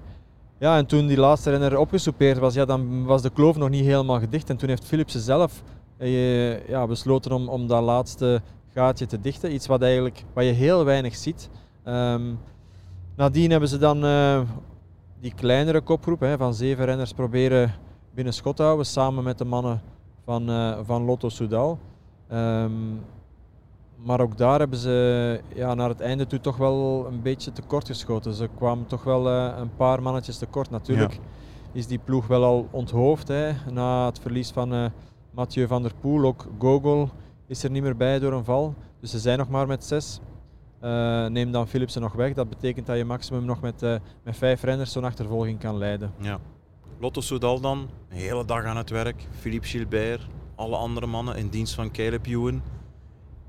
Ja, 0.58 0.78
en 0.78 0.86
toen 0.86 1.08
die 1.08 1.18
laatste 1.18 1.50
renner 1.50 1.78
opgesoupeerd 1.78 2.38
was, 2.38 2.54
ja, 2.54 2.66
dan 2.66 3.06
was 3.06 3.21
de 3.21 3.30
kloof 3.30 3.57
nog 3.57 3.69
niet 3.69 3.86
helemaal 3.86 4.19
gedicht. 4.19 4.50
En 4.50 4.57
toen 4.57 4.69
heeft 4.69 4.86
Philipsen 4.86 5.19
zelf 5.19 5.64
eh, 5.97 6.68
ja, 6.68 6.88
besloten 6.88 7.31
om, 7.31 7.50
om 7.50 7.68
dat 7.68 7.83
laatste 7.83 8.42
gaatje 8.74 9.06
te 9.06 9.21
dichten. 9.21 9.54
Iets 9.54 9.68
wat, 9.68 9.81
eigenlijk, 9.81 10.24
wat 10.33 10.45
je 10.45 10.52
heel 10.52 10.86
weinig 10.86 11.16
ziet. 11.16 11.50
Um, 11.88 12.40
nadien 13.16 13.52
hebben 13.52 13.69
ze 13.69 13.78
dan 13.78 14.06
uh, 14.06 14.42
die 15.19 15.33
kleinere 15.33 15.81
kopgroep 15.81 16.19
hè, 16.19 16.38
van 16.38 16.54
zeven 16.54 16.86
renners 16.86 17.14
proberen 17.14 17.74
binnen 18.14 18.33
schot 18.33 18.56
te 18.56 18.64
houden. 18.64 18.86
Samen 18.86 19.24
met 19.24 19.38
de 19.38 19.45
mannen 19.45 19.81
van, 20.26 20.50
uh, 20.50 20.78
van 20.83 21.04
Lotto 21.04 21.30
Soudal. 21.30 21.80
Um, 22.33 23.02
maar 23.95 24.21
ook 24.21 24.37
daar 24.37 24.59
hebben 24.59 24.78
ze 24.78 25.42
ja, 25.56 25.73
naar 25.73 25.90
het 25.90 25.99
einde 26.02 26.28
toe 26.28 26.40
toch 26.40 26.57
wel 26.57 27.06
een 27.07 27.21
beetje 27.21 27.52
tekort 27.52 27.87
geschoten. 27.87 28.33
Ze 28.33 28.49
kwamen 28.56 28.85
toch 28.85 29.04
wel 29.04 29.28
uh, 29.28 29.54
een 29.57 29.75
paar 29.75 30.02
mannetjes 30.02 30.37
tekort. 30.37 30.69
Natuurlijk 30.69 31.13
ja. 31.13 31.19
is 31.71 31.87
die 31.87 31.99
ploeg 31.99 32.28
wel 32.28 32.44
al 32.44 32.68
onthoofd 32.71 33.28
hè, 33.28 33.52
na 33.71 34.06
het 34.06 34.19
verlies 34.19 34.52
van 34.52 34.73
uh, 34.73 34.85
Mathieu 35.31 35.68
van 35.68 35.81
der 35.81 35.94
Poel. 35.99 36.25
Ook 36.25 36.47
Gogol 36.59 37.09
is 37.47 37.63
er 37.63 37.69
niet 37.69 37.83
meer 37.83 37.97
bij 37.97 38.19
door 38.19 38.33
een 38.33 38.44
val. 38.44 38.75
Dus 38.99 39.11
ze 39.11 39.19
zijn 39.19 39.37
nog 39.37 39.49
maar 39.49 39.68
met 39.68 39.83
zes. 39.83 40.19
Uh, 40.81 41.25
neem 41.28 41.52
dan 41.52 41.68
Philipsen 41.68 42.02
nog 42.02 42.13
weg. 42.13 42.33
Dat 42.33 42.49
betekent 42.49 42.85
dat 42.85 42.97
je 42.97 43.06
maximum 43.06 43.45
nog 43.45 43.61
met, 43.61 43.81
met 44.23 44.37
vijf 44.37 44.63
renners 44.63 44.92
zo'n 44.92 45.04
achtervolging 45.04 45.59
kan 45.59 45.78
leiden. 45.78 46.13
Ja. 46.18 46.40
Lotto 46.99 47.21
Soudal 47.21 47.59
dan, 47.59 47.90
een 48.09 48.18
hele 48.18 48.45
dag 48.45 48.63
aan 48.66 48.78
het 48.78 48.90
werk. 48.90 49.28
Philippe 49.40 49.68
Gilbert, 49.68 50.28
alle 50.64 50.76
andere 50.76 51.06
mannen 51.06 51.36
in 51.36 51.50
dienst 51.50 51.74
van 51.74 51.92
Caleb 51.92 52.26
Ewan. 52.26 52.62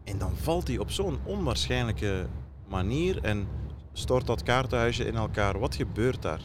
En 0.04 0.18
dan 0.18 0.30
valt 0.34 0.68
hij 0.68 0.78
op 0.78 0.90
zo'n 0.90 1.18
onwaarschijnlijke 1.24 2.26
manier 2.68 3.18
en 3.22 3.46
stort 3.92 4.26
dat 4.26 4.42
kaartenhuisje 4.42 5.04
in 5.04 5.16
elkaar. 5.16 5.58
Wat 5.58 5.74
gebeurt 5.74 6.22
daar? 6.22 6.40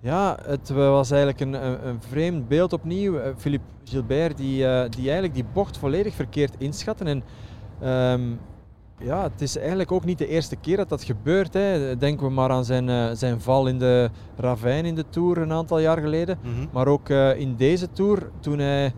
Ja, 0.00 0.38
het 0.42 0.68
was 0.68 1.10
eigenlijk 1.10 1.40
een, 1.40 1.66
een, 1.66 1.88
een 1.88 2.02
vreemd 2.02 2.48
beeld 2.48 2.72
opnieuw. 2.72 3.20
Philippe 3.36 3.66
Gilbert 3.84 4.36
die, 4.36 4.62
uh, 4.62 4.84
die 4.88 5.04
eigenlijk 5.04 5.34
die 5.34 5.44
bocht 5.52 5.76
volledig 5.76 6.14
verkeerd 6.14 6.54
inschatten. 6.58 7.06
En 7.06 7.22
um, 8.20 8.38
ja, 8.98 9.22
het 9.22 9.40
is 9.40 9.58
eigenlijk 9.58 9.92
ook 9.92 10.04
niet 10.04 10.18
de 10.18 10.26
eerste 10.26 10.56
keer 10.56 10.76
dat 10.76 10.88
dat 10.88 11.04
gebeurt. 11.04 11.54
Hè. 11.54 11.96
Denken 11.96 12.26
we 12.26 12.32
maar 12.32 12.50
aan 12.50 12.64
zijn, 12.64 12.88
uh, 12.88 13.10
zijn 13.12 13.40
val 13.40 13.66
in 13.66 13.78
de 13.78 14.10
ravijn 14.36 14.84
in 14.84 14.94
de 14.94 15.04
Tour 15.08 15.38
een 15.38 15.52
aantal 15.52 15.78
jaar 15.78 15.98
geleden. 15.98 16.38
Mm 16.42 16.54
-hmm. 16.54 16.68
Maar 16.72 16.86
ook 16.86 17.08
uh, 17.08 17.40
in 17.40 17.56
deze 17.56 17.90
Tour, 17.90 18.30
toen 18.40 18.58
hij 18.58 18.92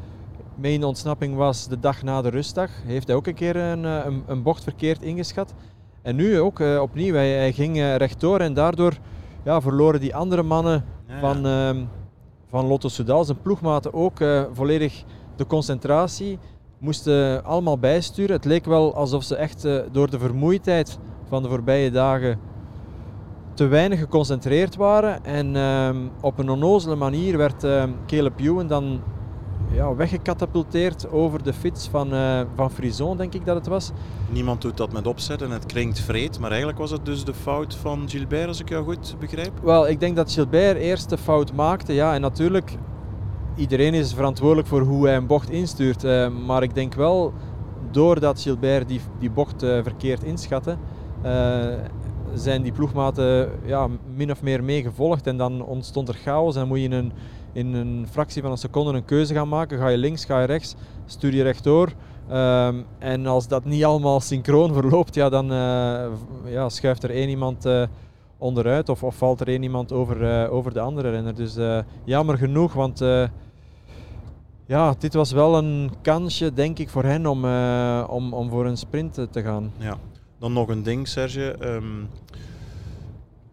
de 0.57 0.87
ontsnapping 0.87 1.37
was 1.37 1.69
de 1.69 1.81
dag 1.81 2.03
na 2.03 2.23
de 2.23 2.29
rustdag, 2.29 2.71
heeft 2.85 3.07
hij 3.07 3.17
ook 3.17 3.27
een 3.27 3.35
keer 3.35 3.57
een, 3.57 3.85
een, 3.85 4.23
een 4.27 4.43
bocht 4.43 4.63
verkeerd 4.63 5.03
ingeschat. 5.03 5.55
En 6.03 6.17
nu 6.17 6.41
ook 6.41 6.61
uh, 6.61 6.81
opnieuw, 6.81 7.15
hij, 7.15 7.31
hij 7.31 7.53
ging 7.53 7.77
uh, 7.77 7.97
rechtdoor 7.97 8.41
en 8.41 8.55
daardoor 8.55 8.99
ja, 9.45 9.61
verloren 9.61 10.01
die 10.01 10.17
andere 10.17 10.43
mannen 10.43 10.85
Ja, 11.09 11.21
van, 11.21 11.47
ehm, 11.47 11.85
van 12.49 12.67
Lotto 12.67 12.89
Soudal, 12.89 13.25
zijn 13.25 13.41
ploegmaten 13.43 13.95
ook 13.95 14.21
eh, 14.21 14.43
volledig 14.53 15.05
de 15.37 15.47
concentratie. 15.47 16.39
Moesten 16.79 17.45
allemaal 17.45 17.79
bijsturen. 17.79 18.37
Het 18.37 18.45
leek 18.45 18.65
wel 18.65 18.95
alsof 18.95 19.25
ze 19.25 19.37
echt 19.37 19.65
eh, 19.65 19.79
door 19.93 20.11
de 20.11 20.19
vermoeidheid 20.19 20.99
van 21.29 21.43
de 21.43 21.49
voorbije 21.49 21.91
dagen 21.91 22.39
te 23.55 23.67
weinig 23.67 23.99
geconcentreerd 23.99 24.77
waren. 24.77 25.25
En 25.25 25.57
ehm, 25.57 25.97
op 26.21 26.39
een 26.39 26.49
onnozele 26.49 26.95
manier 26.95 27.37
werd 27.37 27.65
ehm 27.65 27.91
Caleb 28.07 28.41
Ewan 28.41 28.67
dan 28.67 29.01
ja, 29.75 29.95
weggecatapulteerd 29.95 31.11
over 31.11 31.43
de 31.43 31.53
fiets 31.53 31.89
van, 31.89 32.13
eh, 32.15 32.41
van 32.55 32.71
Frison, 32.71 33.17
denk 33.17 33.35
ik 33.35 33.45
dat 33.45 33.57
het 33.57 33.67
was. 33.67 33.91
Niemand 34.31 34.63
doet 34.63 34.77
dat 34.77 34.93
met 34.93 35.07
opzet 35.07 35.43
en 35.43 35.51
het 35.51 35.67
klinkt 35.67 36.01
vreed. 36.01 36.39
Maar 36.39 36.49
eigenlijk 36.49 36.79
was 36.79 36.91
het 36.91 37.05
dus 37.05 37.25
de 37.25 37.35
fout 37.35 37.75
van 37.75 38.09
Gilbert, 38.09 38.49
als 38.49 38.61
ik 38.61 38.69
jou 38.69 38.85
goed 38.85 39.17
begrijp. 39.19 39.53
Wel, 39.63 39.89
ik 39.89 40.01
denk 40.01 40.17
dat 40.17 40.33
Gilbert 40.33 40.77
eerst 40.77 41.11
de 41.11 41.19
fout 41.19 41.53
maakte. 41.53 41.93
Ja, 41.93 42.15
en 42.15 42.21
natuurlijk, 42.21 42.77
iedereen 43.57 43.95
is 43.95 44.15
verantwoordelijk 44.15 44.69
voor 44.69 44.81
hoe 44.81 45.07
hij 45.07 45.17
een 45.17 45.27
bocht 45.27 45.51
instuurt. 45.51 46.05
eh, 46.05 46.29
maar 46.47 46.63
ik 46.63 46.75
denk 46.75 46.95
wel, 46.95 47.33
doordat 47.91 48.41
Gilbert 48.41 48.89
die, 48.89 49.01
die 49.19 49.31
bocht 49.31 49.63
eh, 49.63 49.79
verkeerd 49.83 50.23
inschatte, 50.23 50.77
zijn 52.35 52.63
die 52.63 52.73
ploegmaten 52.73 53.51
ja, 53.65 53.89
min 54.15 54.31
of 54.31 54.43
meer 54.43 54.65
meegevolgd. 54.65 55.27
En 55.27 55.37
dan 55.37 55.65
ontstond 55.65 56.09
er 56.09 56.15
chaos 56.15 56.57
en 56.57 56.69
moet 56.69 56.81
je 56.81 56.91
een, 56.91 57.13
in 57.55 57.75
een 57.75 58.07
fractie 58.11 58.43
van 58.43 58.51
een 58.51 58.57
seconde 58.57 58.93
een 58.93 59.05
keuze 59.05 59.35
gaan 59.35 59.49
maken. 59.49 59.79
Ga 59.79 59.89
je 59.89 59.97
links, 59.97 60.25
ga 60.25 60.41
je 60.41 60.47
rechts, 60.47 60.75
stuur 61.07 61.35
je 61.35 61.43
rechtdoor. 61.43 61.93
Ehm, 62.29 62.83
en 62.99 63.27
als 63.27 63.49
dat 63.49 63.65
niet 63.65 63.85
allemaal 63.85 64.21
synchroon 64.21 64.73
verloopt, 64.73 65.15
ja, 65.15 65.29
dan 65.29 65.53
eh, 65.53 66.07
ja, 66.45 66.69
schuift 66.69 67.03
er 67.03 67.11
één 67.11 67.29
iemand 67.29 67.65
eh, 67.65 67.83
onderuit 68.39 68.89
of, 68.89 69.03
of 69.03 69.17
valt 69.17 69.41
er 69.41 69.49
één 69.49 69.63
iemand 69.63 69.93
over, 69.93 70.43
eh, 70.43 70.53
over 70.53 70.73
de 70.73 70.81
andere 70.81 71.11
renner. 71.11 71.35
Dus 71.35 71.85
jammer 72.05 72.39
genoeg, 72.39 72.73
want 72.73 73.03
ja, 74.67 74.95
dit 74.99 75.15
was 75.15 75.33
wel 75.33 75.57
een 75.59 75.91
kansje, 76.03 76.53
denk 76.53 76.79
ik, 76.79 76.89
voor 76.89 77.05
hen 77.05 77.27
om, 77.27 77.45
om, 78.05 78.35
om 78.35 78.51
voor 78.51 78.67
een 78.67 78.77
sprint 78.77 79.15
te 79.31 79.43
gaan. 79.43 79.73
Ja. 79.77 79.97
Dan 80.39 80.53
nog 80.53 80.69
een 80.69 80.83
ding, 80.83 81.09
Serge. 81.09 81.57
Ehm 81.61 82.03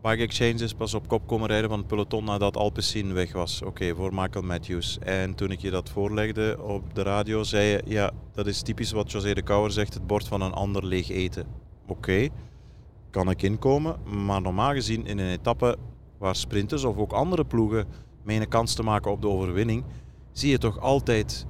Bike 0.02 0.22
Exchange 0.22 0.64
is 0.64 0.74
pas 0.74 0.94
op 0.94 1.08
kop 1.08 1.28
komen 1.28 1.48
rijden 1.48 1.70
van 1.70 1.80
het 1.80 1.88
peloton 1.88 2.24
nadat 2.24 2.58
Alpecin 2.58 3.14
weg 3.14 3.34
was. 3.34 3.62
Oké, 3.62 3.96
voor 3.96 4.14
Michael 4.14 4.46
Matthews. 4.46 5.00
En 5.00 5.36
toen 5.36 5.52
ik 5.52 5.60
je 5.60 5.70
dat 5.70 5.90
voorlegde 5.90 6.58
op 6.62 6.96
de 6.96 7.02
radio, 7.02 7.44
zei 7.44 7.66
je, 7.68 7.82
ja, 7.86 8.12
dat 8.34 8.48
is 8.48 8.62
typisch 8.62 8.92
wat 8.92 9.12
José 9.12 9.34
de 9.34 9.42
Kouwer 9.42 9.72
zegt, 9.72 9.94
het 9.94 10.08
bord 10.08 10.28
van 10.28 10.42
een 10.42 10.54
ander 10.54 10.86
leeg 10.86 11.10
eten. 11.10 11.46
Oké, 11.88 12.28
kan 13.10 13.30
ik 13.30 13.42
inkomen. 13.42 13.96
Maar 14.26 14.42
normaal 14.42 14.74
gezien 14.74 15.06
in 15.06 15.18
een 15.18 15.32
etappe 15.32 15.78
waar 16.18 16.36
sprinters 16.36 16.84
of 16.84 16.98
ook 16.98 17.12
andere 17.12 17.46
ploegen 17.46 17.88
mee 18.24 18.40
een 18.40 18.48
kans 18.48 18.74
te 18.74 18.84
maken 18.84 19.12
op 19.12 19.22
de 19.22 19.30
overwinning, 19.30 19.84
zie 20.32 20.50
je 20.50 20.58
toch 20.58 20.80
altijd 20.80 21.46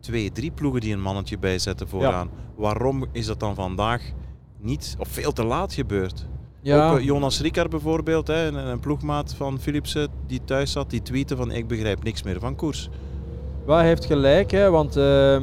twee, 0.00 0.32
drie 0.32 0.50
ploegen 0.50 0.80
die 0.80 0.92
een 0.92 1.02
mannetje 1.02 1.38
bijzetten 1.38 1.88
vooraan. 1.88 2.30
Waarom 2.56 3.06
is 3.12 3.26
dat 3.26 3.40
dan 3.40 3.54
vandaag 3.54 4.12
niet 4.58 4.96
of 4.98 5.08
veel 5.08 5.32
te 5.32 5.44
laat 5.44 5.72
gebeurd? 5.72 6.26
Ook 6.64 6.98
eh, 6.98 7.04
Jonas 7.04 7.40
Ricard 7.40 7.70
bijvoorbeeld, 7.70 8.26
hè, 8.26 8.46
een, 8.46 8.54
een 8.54 8.80
ploegmaat 8.80 9.34
van 9.34 9.60
Philipsen 9.60 10.08
die 10.26 10.44
thuis 10.44 10.72
zat, 10.72 10.90
die 10.90 11.02
tweette 11.02 11.36
van 11.36 11.50
ik 11.50 11.66
begrijp 11.66 12.02
niks 12.02 12.22
meer 12.22 12.40
van 12.40 12.56
koers. 12.56 12.88
Wel, 13.66 13.76
hij 13.76 13.86
heeft 13.86 14.04
gelijk, 14.04 14.50
hè, 14.50 14.70
want 14.70 14.96
ehm, 14.96 15.42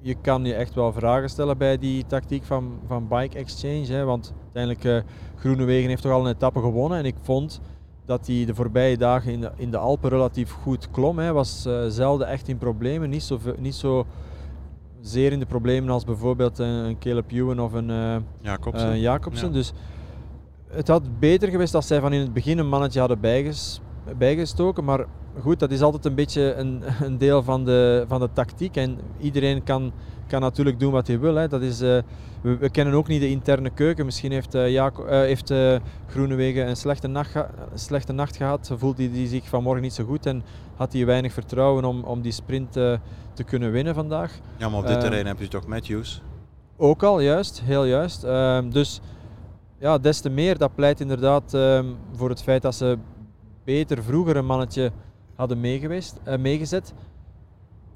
je 0.00 0.14
kan 0.14 0.44
je 0.44 0.54
echt 0.54 0.74
wel 0.74 0.92
vragen 0.92 1.28
stellen 1.28 1.58
bij 1.58 1.78
die 1.78 2.06
tactiek 2.06 2.44
van, 2.44 2.78
van 2.86 3.08
Bike 3.08 3.38
Exchange. 3.38 3.86
Hè, 3.86 4.04
want 4.04 4.32
uiteindelijk, 4.42 4.84
eh 4.84 5.12
Groenewegen 5.36 5.88
heeft 5.88 6.02
toch 6.02 6.12
al 6.12 6.26
een 6.26 6.34
etappe 6.34 6.60
gewonnen. 6.60 6.98
En 6.98 7.04
ik 7.04 7.14
vond 7.22 7.60
dat 8.04 8.26
hij 8.26 8.44
de 8.44 8.54
voorbije 8.54 8.96
dagen 8.96 9.32
in 9.32 9.40
de, 9.40 9.50
in 9.56 9.70
de 9.70 9.76
Alpen 9.76 10.10
relatief 10.10 10.50
goed 10.50 10.90
klom. 10.90 11.18
Hij 11.18 11.32
was 11.32 11.66
eh, 11.66 11.86
zelden 11.88 12.28
echt 12.28 12.48
in 12.48 12.58
problemen, 12.58 13.10
niet 13.10 13.22
zo, 13.22 13.38
niet 13.58 13.74
zo 13.74 14.06
zeer 15.00 15.32
in 15.32 15.38
de 15.38 15.46
problemen 15.46 15.90
als 15.90 16.04
bijvoorbeeld 16.04 16.58
een, 16.58 16.66
een 16.66 16.98
Caleb 16.98 17.32
Ewan 17.32 17.60
of 17.60 17.72
een, 17.72 17.90
eh, 17.90 18.16
Jacobsen. 18.40 19.00
Jacobsen. 19.00 19.46
Ja. 19.46 19.52
Dus 19.52 19.72
het 20.70 20.88
had 20.88 21.18
beter 21.18 21.48
geweest 21.48 21.74
als 21.74 21.86
zij 21.86 22.00
van 22.00 22.12
in 22.12 22.20
het 22.20 22.32
begin 22.32 22.58
een 22.58 22.68
mannetje 22.68 22.98
hadden 22.98 23.20
bijges, 23.20 23.80
bijgestoken. 24.18 24.84
Maar 24.84 25.04
goed, 25.40 25.58
dat 25.58 25.70
is 25.70 25.82
altijd 25.82 26.04
een 26.04 26.14
beetje 26.14 26.54
een, 26.54 26.82
een 27.06 27.18
deel 27.18 27.42
van 27.42 27.64
de, 27.64 28.04
van 28.08 28.20
de 28.20 28.28
tactiek. 28.32 28.76
En 28.76 28.98
iedereen 29.20 29.62
kan, 29.62 29.92
kan 30.26 30.40
natuurlijk 30.40 30.80
doen 30.80 30.92
wat 30.92 31.06
hij 31.06 31.18
wil. 31.18 31.34
Hè. 31.34 31.48
Dat 31.48 31.62
is, 31.62 31.80
eh, 31.80 31.98
we, 32.40 32.56
we 32.56 32.70
kennen 32.70 32.94
ook 32.94 33.08
niet 33.08 33.20
de 33.20 33.30
interne 33.30 33.70
keuken. 33.70 34.04
Misschien 34.04 34.32
heeft, 34.32 34.52
Jaco- 34.52 35.04
eh, 35.04 35.18
heeft 35.18 35.52
Groenewegen 36.06 36.68
een 36.68 36.76
slechte, 36.76 37.06
nacht 37.08 37.32
slechte 37.74 38.12
nacht 38.12 38.36
gehad. 38.36 38.72
Voelt 38.76 38.98
hij 38.98 39.10
die 39.10 39.28
zich 39.28 39.48
vanmorgen 39.48 39.82
niet 39.82 39.92
zo 39.94 40.04
goed 40.04 40.26
en 40.26 40.42
had 40.76 40.92
hij 40.92 41.06
weinig 41.06 41.32
vertrouwen 41.32 41.84
om, 41.84 42.02
om 42.04 42.20
die 42.20 42.32
sprint 42.32 42.72
te 43.36 43.44
kunnen 43.44 43.72
winnen 43.72 43.94
vandaag. 43.94 44.32
ja, 44.56 44.68
maar 44.68 44.78
op 44.78 44.86
dit 44.86 44.96
eh, 44.96 45.02
terrein 45.02 45.26
heb 45.26 45.40
je 45.40 45.48
toch 45.48 45.66
Matthews. 45.66 46.22
Ook 46.76 47.02
al, 47.02 47.20
juist, 47.20 47.62
heel 47.64 47.84
juist. 47.84 48.24
Ehm, 48.24 48.70
dus 48.70 49.00
ja, 49.78 49.98
des 49.98 50.20
te 50.20 50.30
meer, 50.30 50.58
dat 50.58 50.74
pleit 50.74 51.00
inderdaad 51.00 51.54
ehm, 51.54 51.86
voor 52.12 52.28
het 52.28 52.42
feit 52.42 52.62
dat 52.62 52.74
ze 52.74 52.98
beter 53.64 54.02
vroeger 54.02 54.36
een 54.36 54.46
mannetje 54.46 54.92
hadden 55.34 55.60
meegeweest, 55.60 56.20
eh, 56.24 56.38
meegezet. 56.38 56.92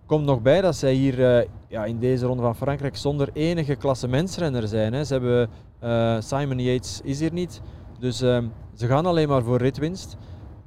Komt 0.06 0.24
nog 0.24 0.42
bij 0.42 0.60
dat 0.60 0.76
zij 0.76 0.92
hier 0.92 1.36
eh, 1.38 1.48
ja, 1.68 1.84
in 1.84 1.98
deze 1.98 2.26
ronde 2.26 2.42
van 2.42 2.56
Frankrijk 2.56 2.96
zonder 2.96 3.28
enige 3.32 3.74
klassementsrenner 3.74 4.68
zijn. 4.68 4.92
Hè. 4.92 5.04
Ze 5.04 5.12
hebben, 5.12 5.48
eh, 5.78 6.16
Simon 6.20 6.58
Yates 6.58 7.00
is 7.04 7.20
hier 7.20 7.32
niet, 7.32 7.60
dus 7.98 8.20
ehm, 8.20 8.46
ze 8.74 8.86
gaan 8.86 9.06
alleen 9.06 9.28
maar 9.28 9.42
voor 9.42 9.58
ritwinst. 9.58 10.16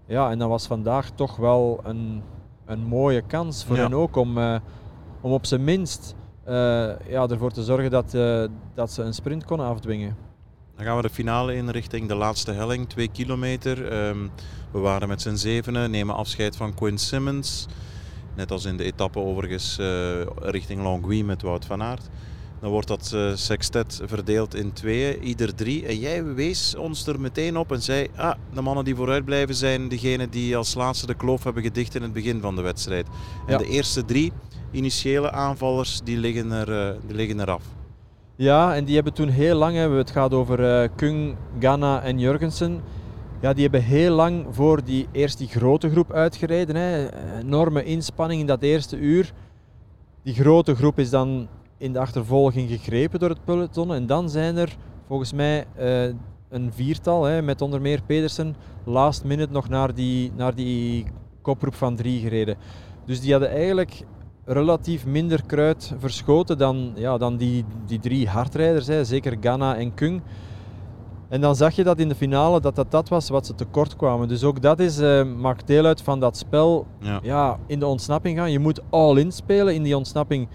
Ja, 0.08 0.32
en 0.32 0.40
dat 0.40 0.50
was 0.50 0.68
vandaag 0.68 1.10
toch 1.10 1.36
wel 1.36 1.80
een, 1.84 2.22
een 2.66 2.84
mooie 2.86 3.22
kans 3.22 3.66
voor 3.66 3.76
Ja. 3.76 3.82
hen 3.82 3.94
ook 3.94 4.16
om, 4.16 4.38
om 5.22 5.32
op 5.32 5.46
zijn 5.46 5.64
minst 5.64 6.16
ja, 7.08 7.28
ervoor 7.28 7.52
te 7.52 7.64
zorgen 7.64 7.92
dat, 7.92 8.12
dat 8.74 8.92
ze 8.92 9.04
een 9.04 9.14
sprint 9.14 9.46
konden 9.46 9.66
afdwingen. 9.68 10.16
Dan 10.84 10.92
gaan 10.92 11.02
we 11.02 11.08
de 11.08 11.14
finale 11.14 11.56
in 11.56 11.70
richting 11.70 12.08
de 12.08 12.16
laatste 12.16 12.52
helling, 12.52 12.90
2 12.90 13.08
kilometer. 13.08 13.92
Ehm, 13.92 14.18
we 14.72 14.80
waren 14.80 15.08
met 15.08 15.22
z'n 15.22 15.36
zevenen, 15.36 15.92
nemen 15.92 16.16
afscheid 16.16 16.56
van 16.56 16.74
Quinn 16.74 16.98
Simmons. 16.98 17.66
Net 18.36 18.52
als 18.52 18.66
in 18.66 18.78
de 18.78 18.84
etappe 18.84 19.20
overigens 19.20 19.78
eh, 19.78 19.86
richting 20.42 20.82
Longwy 20.82 21.22
met 21.22 21.42
Wout 21.42 21.66
van 21.66 21.82
Aert. 21.84 22.10
Dan 22.62 22.72
wordt 22.72 22.88
dat 22.88 23.12
eh, 23.16 23.32
sextet 23.36 24.02
verdeeld 24.06 24.56
in 24.56 24.74
tweeën, 24.74 25.24
ieder 25.24 25.56
drie. 25.56 25.86
En 25.86 26.00
jij 26.00 26.24
wees 26.24 26.76
ons 26.76 27.08
er 27.08 27.20
meteen 27.20 27.58
op 27.58 27.72
en 27.72 27.82
zei, 27.82 28.08
ah, 28.16 28.34
de 28.54 28.62
mannen 28.62 28.84
die 28.86 28.96
vooruit 28.96 29.26
blijven 29.26 29.56
zijn 29.56 29.88
degenen 29.88 30.30
die 30.30 30.58
als 30.58 30.74
laatste 30.74 31.06
de 31.06 31.16
kloof 31.16 31.44
hebben 31.44 31.64
gedicht 31.64 31.96
in 31.96 32.02
het 32.02 32.14
begin 32.14 32.42
van 32.42 32.56
de 32.56 32.62
wedstrijd. 32.62 33.08
En 33.48 33.52
Ja. 33.52 33.58
de 33.58 33.68
eerste 33.68 34.06
drie 34.06 34.32
initiële 34.72 35.32
aanvallers, 35.32 36.02
die 36.04 36.18
liggen, 36.18 36.52
er, 36.52 36.88
eh, 36.88 36.96
die 37.06 37.16
liggen 37.16 37.40
eraf. 37.40 37.64
Ja, 38.36 38.76
en 38.76 38.86
die 38.86 38.96
hebben 38.96 39.14
toen 39.14 39.30
heel 39.30 39.56
lang, 39.56 39.76
hè, 39.76 39.90
het 39.90 40.12
gaat 40.12 40.34
over 40.34 40.82
eh, 40.82 40.90
Kung, 40.96 41.36
Ganna 41.60 42.02
en 42.02 42.20
Jurgensen. 42.20 42.82
Ja, 43.42 43.54
die 43.54 43.64
hebben 43.64 43.84
heel 43.84 44.16
lang 44.16 44.46
voor 44.50 44.84
die 44.84 45.08
eerst 45.12 45.38
die 45.38 45.48
grote 45.48 45.90
groep 45.90 46.12
uitgereden. 46.12 46.76
Hè. 46.76 47.08
Enorme 47.40 47.84
inspanning 47.84 48.42
in 48.42 48.48
dat 48.48 48.62
eerste 48.62 48.98
uur. 48.98 49.34
Die 50.24 50.34
grote 50.34 50.76
groep 50.76 51.00
is 51.00 51.10
dan 51.10 51.48
in 51.78 51.94
de 51.94 52.00
achtervolging 52.00 52.70
gegrepen 52.70 53.20
door 53.20 53.30
het 53.30 53.44
peloton. 53.46 53.94
En 53.94 54.06
dan 54.06 54.30
zijn 54.30 54.58
er 54.58 54.76
volgens 55.08 55.34
mij 55.34 55.66
eh, 55.76 56.04
een 56.50 56.74
viertal, 56.74 57.24
hè, 57.24 57.42
met 57.42 57.62
onder 57.62 57.82
meer 57.82 58.02
Pedersen, 58.06 58.56
last 58.84 59.24
minute 59.24 59.52
nog 59.52 59.70
naar 59.70 59.94
die, 59.94 60.32
naar 60.36 60.56
die 60.56 61.06
kopgroep 61.42 61.76
van 61.76 61.96
drie 61.96 62.22
gereden. 62.22 62.58
Dus 63.06 63.22
die 63.22 63.32
hadden 63.32 63.50
eigenlijk 63.50 64.04
relatief 64.46 65.06
minder 65.06 65.44
kruid 65.46 65.94
verschoten 65.98 66.58
dan, 66.58 66.92
ja, 66.96 67.18
dan 67.18 67.38
die, 67.38 67.66
die 67.86 68.00
drie 68.00 68.28
hardrijders, 68.28 68.88
hè, 68.88 69.06
zeker 69.06 69.38
Ganna 69.42 69.76
en 69.78 69.94
Kung. 69.94 70.22
En 71.30 71.42
dan 71.42 71.56
zag 71.56 71.76
je 71.76 71.84
dat 71.84 72.00
in 72.00 72.10
de 72.10 72.16
finale 72.16 72.60
dat 72.60 72.76
dat, 72.76 72.92
dat 72.92 73.10
was 73.10 73.30
wat 73.30 73.46
ze 73.46 73.56
tekort 73.56 73.96
kwamen. 73.96 74.28
Dus 74.28 74.44
ook 74.44 74.62
dat 74.62 74.80
is, 74.80 75.00
eh, 75.00 75.24
maakt 75.24 75.68
deel 75.68 75.86
uit 75.86 76.02
van 76.02 76.20
dat 76.20 76.38
spel 76.38 76.86
Ja. 77.00 77.20
ja, 77.24 77.60
in 77.68 77.80
de 77.80 77.86
ontsnapping 77.86 78.38
gaan. 78.38 78.52
Je 78.52 78.60
moet 78.60 78.82
all-in 78.90 79.32
spelen 79.32 79.74
in 79.74 79.84
die 79.84 79.98
ontsnapping 79.98 80.48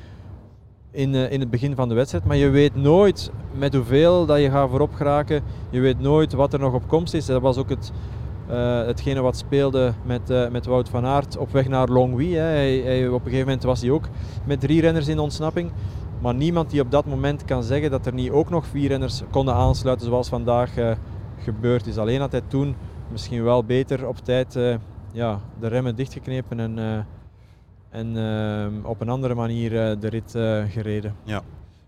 in, 0.90 1.14
eh, 1.14 1.32
in 1.32 1.40
het 1.40 1.50
begin 1.50 1.74
van 1.74 1.88
de 1.88 1.94
wedstrijd. 1.94 2.24
Maar 2.24 2.36
je 2.36 2.48
weet 2.48 2.74
nooit 2.74 3.30
met 3.54 3.74
hoeveel 3.74 4.26
dat 4.26 4.40
je 4.40 4.50
gaat 4.50 4.68
voorop 4.68 4.94
geraken. 4.94 5.42
Je 5.70 5.80
weet 5.80 6.00
nooit 6.00 6.32
wat 6.32 6.52
er 6.52 6.58
nog 6.58 6.74
op 6.74 6.88
komst 6.88 7.14
is. 7.14 7.26
Dat 7.26 7.40
was 7.42 7.56
ook 7.56 7.68
het, 7.68 7.92
eh, 8.48 8.86
hetgene 8.86 9.20
wat 9.20 9.36
speelde 9.36 9.92
met, 10.04 10.30
eh, 10.30 10.48
met 10.48 10.66
Wout 10.66 10.88
van 10.88 11.04
Aert 11.06 11.36
op 11.36 11.50
weg 11.50 11.68
naar 11.68 11.88
Longwy. 11.88 12.32
Hij, 12.32 12.76
hij- 12.78 13.08
op 13.08 13.14
een 13.14 13.24
gegeven 13.24 13.46
moment 13.46 13.62
was 13.62 13.80
hij 13.80 13.90
ook 13.90 14.08
met 14.46 14.60
drie 14.60 14.80
renners 14.80 15.08
in 15.08 15.18
ontsnapping. 15.18 15.70
Maar 16.20 16.34
niemand 16.34 16.70
die 16.70 16.80
op 16.80 16.90
dat 16.90 17.06
moment 17.06 17.44
kan 17.44 17.62
zeggen 17.62 17.90
dat 17.90 18.06
er 18.06 18.12
niet 18.14 18.30
ook 18.30 18.50
nog 18.50 18.66
vier 18.66 18.88
renners 18.88 19.22
konden 19.30 19.54
aansluiten 19.54 20.06
zoals 20.06 20.28
vandaag 20.28 20.76
eh, 20.76 20.90
gebeurd 21.42 21.86
is. 21.86 21.98
Alleen 21.98 22.20
had 22.20 22.32
hij 22.32 22.42
toen 22.48 22.74
misschien 23.12 23.42
wel 23.44 23.64
beter 23.64 24.06
op 24.08 24.16
tijd 24.18 24.58
ja, 25.12 25.40
de 25.60 25.66
remmen 25.66 25.96
dichtgeknepen 25.96 26.60
en, 26.60 27.06
en 27.90 28.16
op 28.84 29.00
een 29.00 29.08
andere 29.08 29.34
manier 29.34 29.70
de 30.00 30.08
rit 30.08 30.30
gereden. 30.72 31.14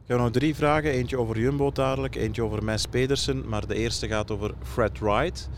Ik 0.02 0.16
heb 0.16 0.18
nog 0.18 0.30
drie 0.30 0.54
vragen. 0.54 0.90
Eentje 0.90 1.18
over 1.18 1.38
Jumbo 1.38 1.70
dadelijk, 1.72 2.14
eentje 2.16 2.42
over 2.42 2.64
Mes 2.64 2.86
Pedersen. 2.86 3.48
Maar 3.48 3.66
de 3.66 3.74
eerste 3.74 4.08
gaat 4.08 4.30
over 4.30 4.54
Fred 4.62 4.98
Wright. 4.98 5.48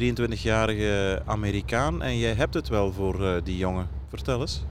23-jarige 0.00 1.22
Amerikaan 1.24 2.02
en 2.02 2.18
jij 2.18 2.32
hebt 2.32 2.54
het 2.54 2.68
wel 2.68 2.92
voor 2.92 3.20
uh, 3.20 3.34
die 3.44 3.56
jongen. 3.56 3.88
Vertel 4.08 4.40
eens. 4.40 4.64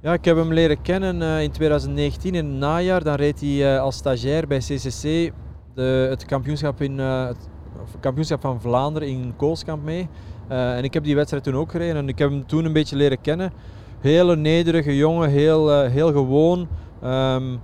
Ja, 0.00 0.12
ik 0.12 0.24
heb 0.24 0.36
hem 0.36 0.52
leren 0.52 0.82
kennen 0.82 1.20
uh, 1.20 1.42
in 1.42 1.50
2019 1.50 2.34
in 2.34 2.46
het 2.46 2.54
najaar. 2.54 3.04
Dan 3.04 3.14
reed 3.14 3.40
hij 3.40 3.74
uh, 3.74 3.80
als 3.80 3.96
stagiair 3.96 4.46
bij 4.46 4.58
CCC 4.58 5.32
de, 5.74 6.06
het, 6.10 6.24
kampioenschap 6.24 6.82
in, 6.82 6.98
het 6.98 7.48
kampioenschap 8.00 8.40
van 8.40 8.60
Vlaanderen 8.60 9.08
in 9.08 9.34
Koolskamp 9.36 9.84
mee. 9.84 10.08
en 10.48 10.84
ik 10.84 10.94
heb 10.94 11.04
die 11.04 11.14
wedstrijd 11.14 11.44
toen 11.44 11.56
ook 11.56 11.70
gereden 11.70 11.96
en 11.96 12.08
ik 12.08 12.18
heb 12.18 12.30
hem 12.30 12.46
toen 12.46 12.64
een 12.64 12.72
beetje 12.72 12.96
leren 12.96 13.20
kennen. 13.20 13.52
Hele 14.00 14.36
nederige 14.36 14.96
jongen, 14.96 15.30
heel, 15.30 15.82
heel 15.82 16.12
gewoon. 16.12 16.68
Um, 17.04 17.60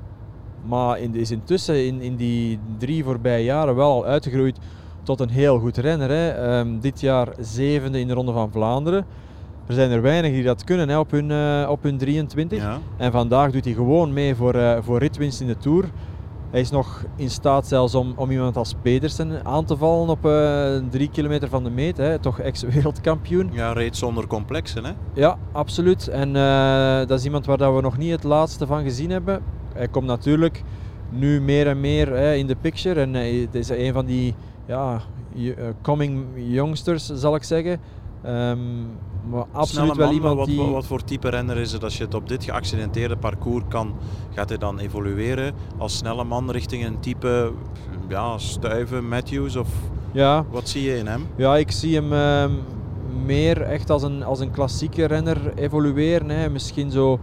maar 0.64 0.98
in, 0.98 1.14
is 1.14 1.30
intussen 1.30 1.86
in, 1.86 2.00
in 2.00 2.16
die 2.16 2.58
drie 2.78 3.04
voorbije 3.04 3.44
jaren 3.44 3.74
wel 3.74 3.90
al 3.90 4.04
uitgegroeid 4.04 4.58
tot 5.02 5.20
een 5.20 5.30
heel 5.30 5.58
goed 5.58 5.76
renner. 5.76 6.10
Hè. 6.10 6.28
Ehm, 6.28 6.78
dit 6.80 7.00
jaar 7.00 7.28
zevende 7.40 8.00
in 8.00 8.06
de 8.06 8.14
Ronde 8.14 8.32
van 8.32 8.50
Vlaanderen. 8.52 9.06
Er 9.68 9.74
zijn 9.74 9.90
er 9.90 10.02
weinig 10.02 10.32
die 10.32 10.42
dat 10.42 10.64
kunnen 10.64 10.88
hè, 10.88 10.98
op, 10.98 11.10
hun, 11.10 11.30
uh, 11.30 11.70
op 11.70 11.82
hun 11.82 11.98
23. 11.98 12.58
Ja. 12.58 12.78
En 12.96 13.12
vandaag 13.12 13.50
doet 13.50 13.64
hij 13.64 13.74
gewoon 13.74 14.12
mee 14.12 14.34
voor, 14.34 14.54
uh, 14.54 14.76
voor 14.80 14.98
ritwinst 14.98 15.40
in 15.40 15.46
de 15.46 15.56
Tour. 15.56 15.84
Hij 16.50 16.60
is 16.60 16.70
nog 16.70 17.04
in 17.16 17.30
staat 17.30 17.66
zelfs 17.66 17.94
om, 17.94 18.12
om 18.16 18.30
iemand 18.30 18.56
als 18.56 18.74
Pedersen 18.82 19.44
aan 19.44 19.64
te 19.64 19.76
vallen 19.76 20.08
op 20.08 20.26
uh, 20.26 20.76
drie 20.90 21.10
kilometer 21.10 21.48
van 21.48 21.64
de 21.64 21.70
meet. 21.70 21.96
Hè. 21.96 22.18
Toch 22.18 22.40
ex-wereldkampioen. 22.40 23.50
Ja, 23.52 23.72
reed 23.72 23.96
zonder 23.96 24.26
complexen 24.26 24.84
hè? 24.84 24.92
Ja, 25.14 25.38
absoluut. 25.52 26.08
En 26.08 26.32
dat 27.06 27.18
is 27.18 27.24
iemand 27.24 27.46
waar 27.46 27.58
dat 27.58 27.74
we 27.74 27.80
nog 27.80 27.98
niet 27.98 28.10
het 28.10 28.24
laatste 28.24 28.66
van 28.66 28.82
gezien 28.82 29.10
hebben. 29.10 29.42
Hij 29.74 29.88
komt 29.88 30.06
natuurlijk 30.06 30.62
nu 31.10 31.40
meer 31.40 31.66
en 31.66 31.80
meer 31.80 32.08
hè, 32.08 32.34
in 32.34 32.46
de 32.46 32.56
picture. 32.56 33.00
En 33.00 33.14
het 33.14 33.54
is 33.54 33.68
een 33.68 33.92
van 33.92 34.06
die 34.06 34.34
ja, 34.68 35.00
coming 35.82 36.24
youngsters, 36.36 37.06
zal 37.06 37.34
ik 37.34 37.42
zeggen. 37.42 37.80
Um, 38.26 38.90
maar 39.30 39.44
absoluut 39.52 39.96
wel 39.96 40.12
iemand 40.12 40.36
wat, 40.36 40.46
die... 40.46 40.60
Wat 40.62 40.86
voor 40.86 41.04
type 41.04 41.28
renner 41.28 41.56
is 41.56 41.72
het 41.72 41.84
als 41.84 41.96
je 41.96 42.04
het 42.04 42.14
op 42.14 42.28
dit 42.28 42.44
geaccidenteerde 42.44 43.16
parcours 43.16 43.64
kan? 43.68 43.94
Gaat 44.34 44.48
hij 44.48 44.58
dan 44.58 44.78
evolueren 44.78 45.54
als 45.76 45.96
snelle 45.96 46.24
man 46.24 46.50
richting 46.50 46.84
een 46.84 47.00
type 47.00 47.52
ja, 48.08 48.38
Stuiven, 48.38 49.08
Matthews 49.08 49.56
of 49.56 49.68
ja. 50.12 50.44
wat 50.50 50.68
zie 50.68 50.82
je 50.82 50.96
in 50.96 51.06
hem? 51.06 51.26
Ja, 51.36 51.56
ik 51.56 51.70
zie 51.70 51.94
hem 51.94 52.12
uh, 52.12 52.56
meer 53.24 53.62
echt 53.62 53.90
als 53.90 54.02
een, 54.02 54.22
als 54.22 54.40
een 54.40 54.50
klassieke 54.50 55.04
renner 55.04 55.52
evolueren. 55.54 56.28
Hè. 56.28 56.50
Misschien 56.50 56.90
zo... 56.90 57.18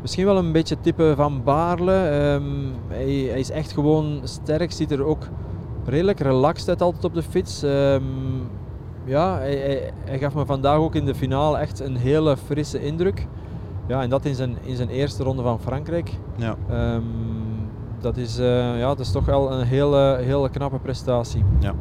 Misschien 0.00 0.24
wel 0.24 0.36
een 0.36 0.52
beetje 0.52 0.80
type 0.80 1.12
van 1.16 1.42
Baarle. 1.42 1.92
Um, 1.92 2.72
hij, 2.88 3.28
hij, 3.30 3.40
is 3.40 3.50
echt 3.50 3.72
gewoon 3.72 4.20
sterk, 4.24 4.72
ziet 4.72 4.90
er 4.90 5.04
ook 5.04 5.28
redelijk 5.86 6.20
relaxed 6.20 6.68
uit 6.68 6.82
altijd 6.82 7.04
op 7.04 7.14
de 7.14 7.22
fiets. 7.22 7.62
Um, 7.62 8.48
ja, 9.04 9.38
hij, 9.38 9.92
hij, 10.04 10.18
gaf 10.18 10.34
me 10.34 10.46
vandaag 10.46 10.76
ook 10.76 10.94
in 10.94 11.04
de 11.04 11.14
finale 11.14 11.58
echt 11.58 11.80
een 11.80 11.96
hele 11.96 12.36
frisse 12.36 12.82
indruk. 12.82 13.26
Ja, 13.86 14.02
en 14.02 14.10
dat 14.10 14.24
in 14.24 14.34
zijn, 14.34 14.56
in 14.62 14.76
zijn 14.76 14.88
eerste 14.88 15.22
ronde 15.22 15.42
van 15.42 15.60
Frankrijk. 15.60 16.10
Ja. 16.36 16.56
Um, 16.94 17.04
dat, 18.00 18.16
is, 18.16 18.38
uh, 18.38 18.78
ja, 18.78 18.86
dat 18.86 19.00
is 19.00 19.10
toch 19.10 19.24
wel 19.24 19.52
een 19.52 19.66
hele, 19.66 20.18
hele 20.20 20.50
knappe 20.50 20.78
prestatie. 20.78 21.44
Ja. 21.60 21.74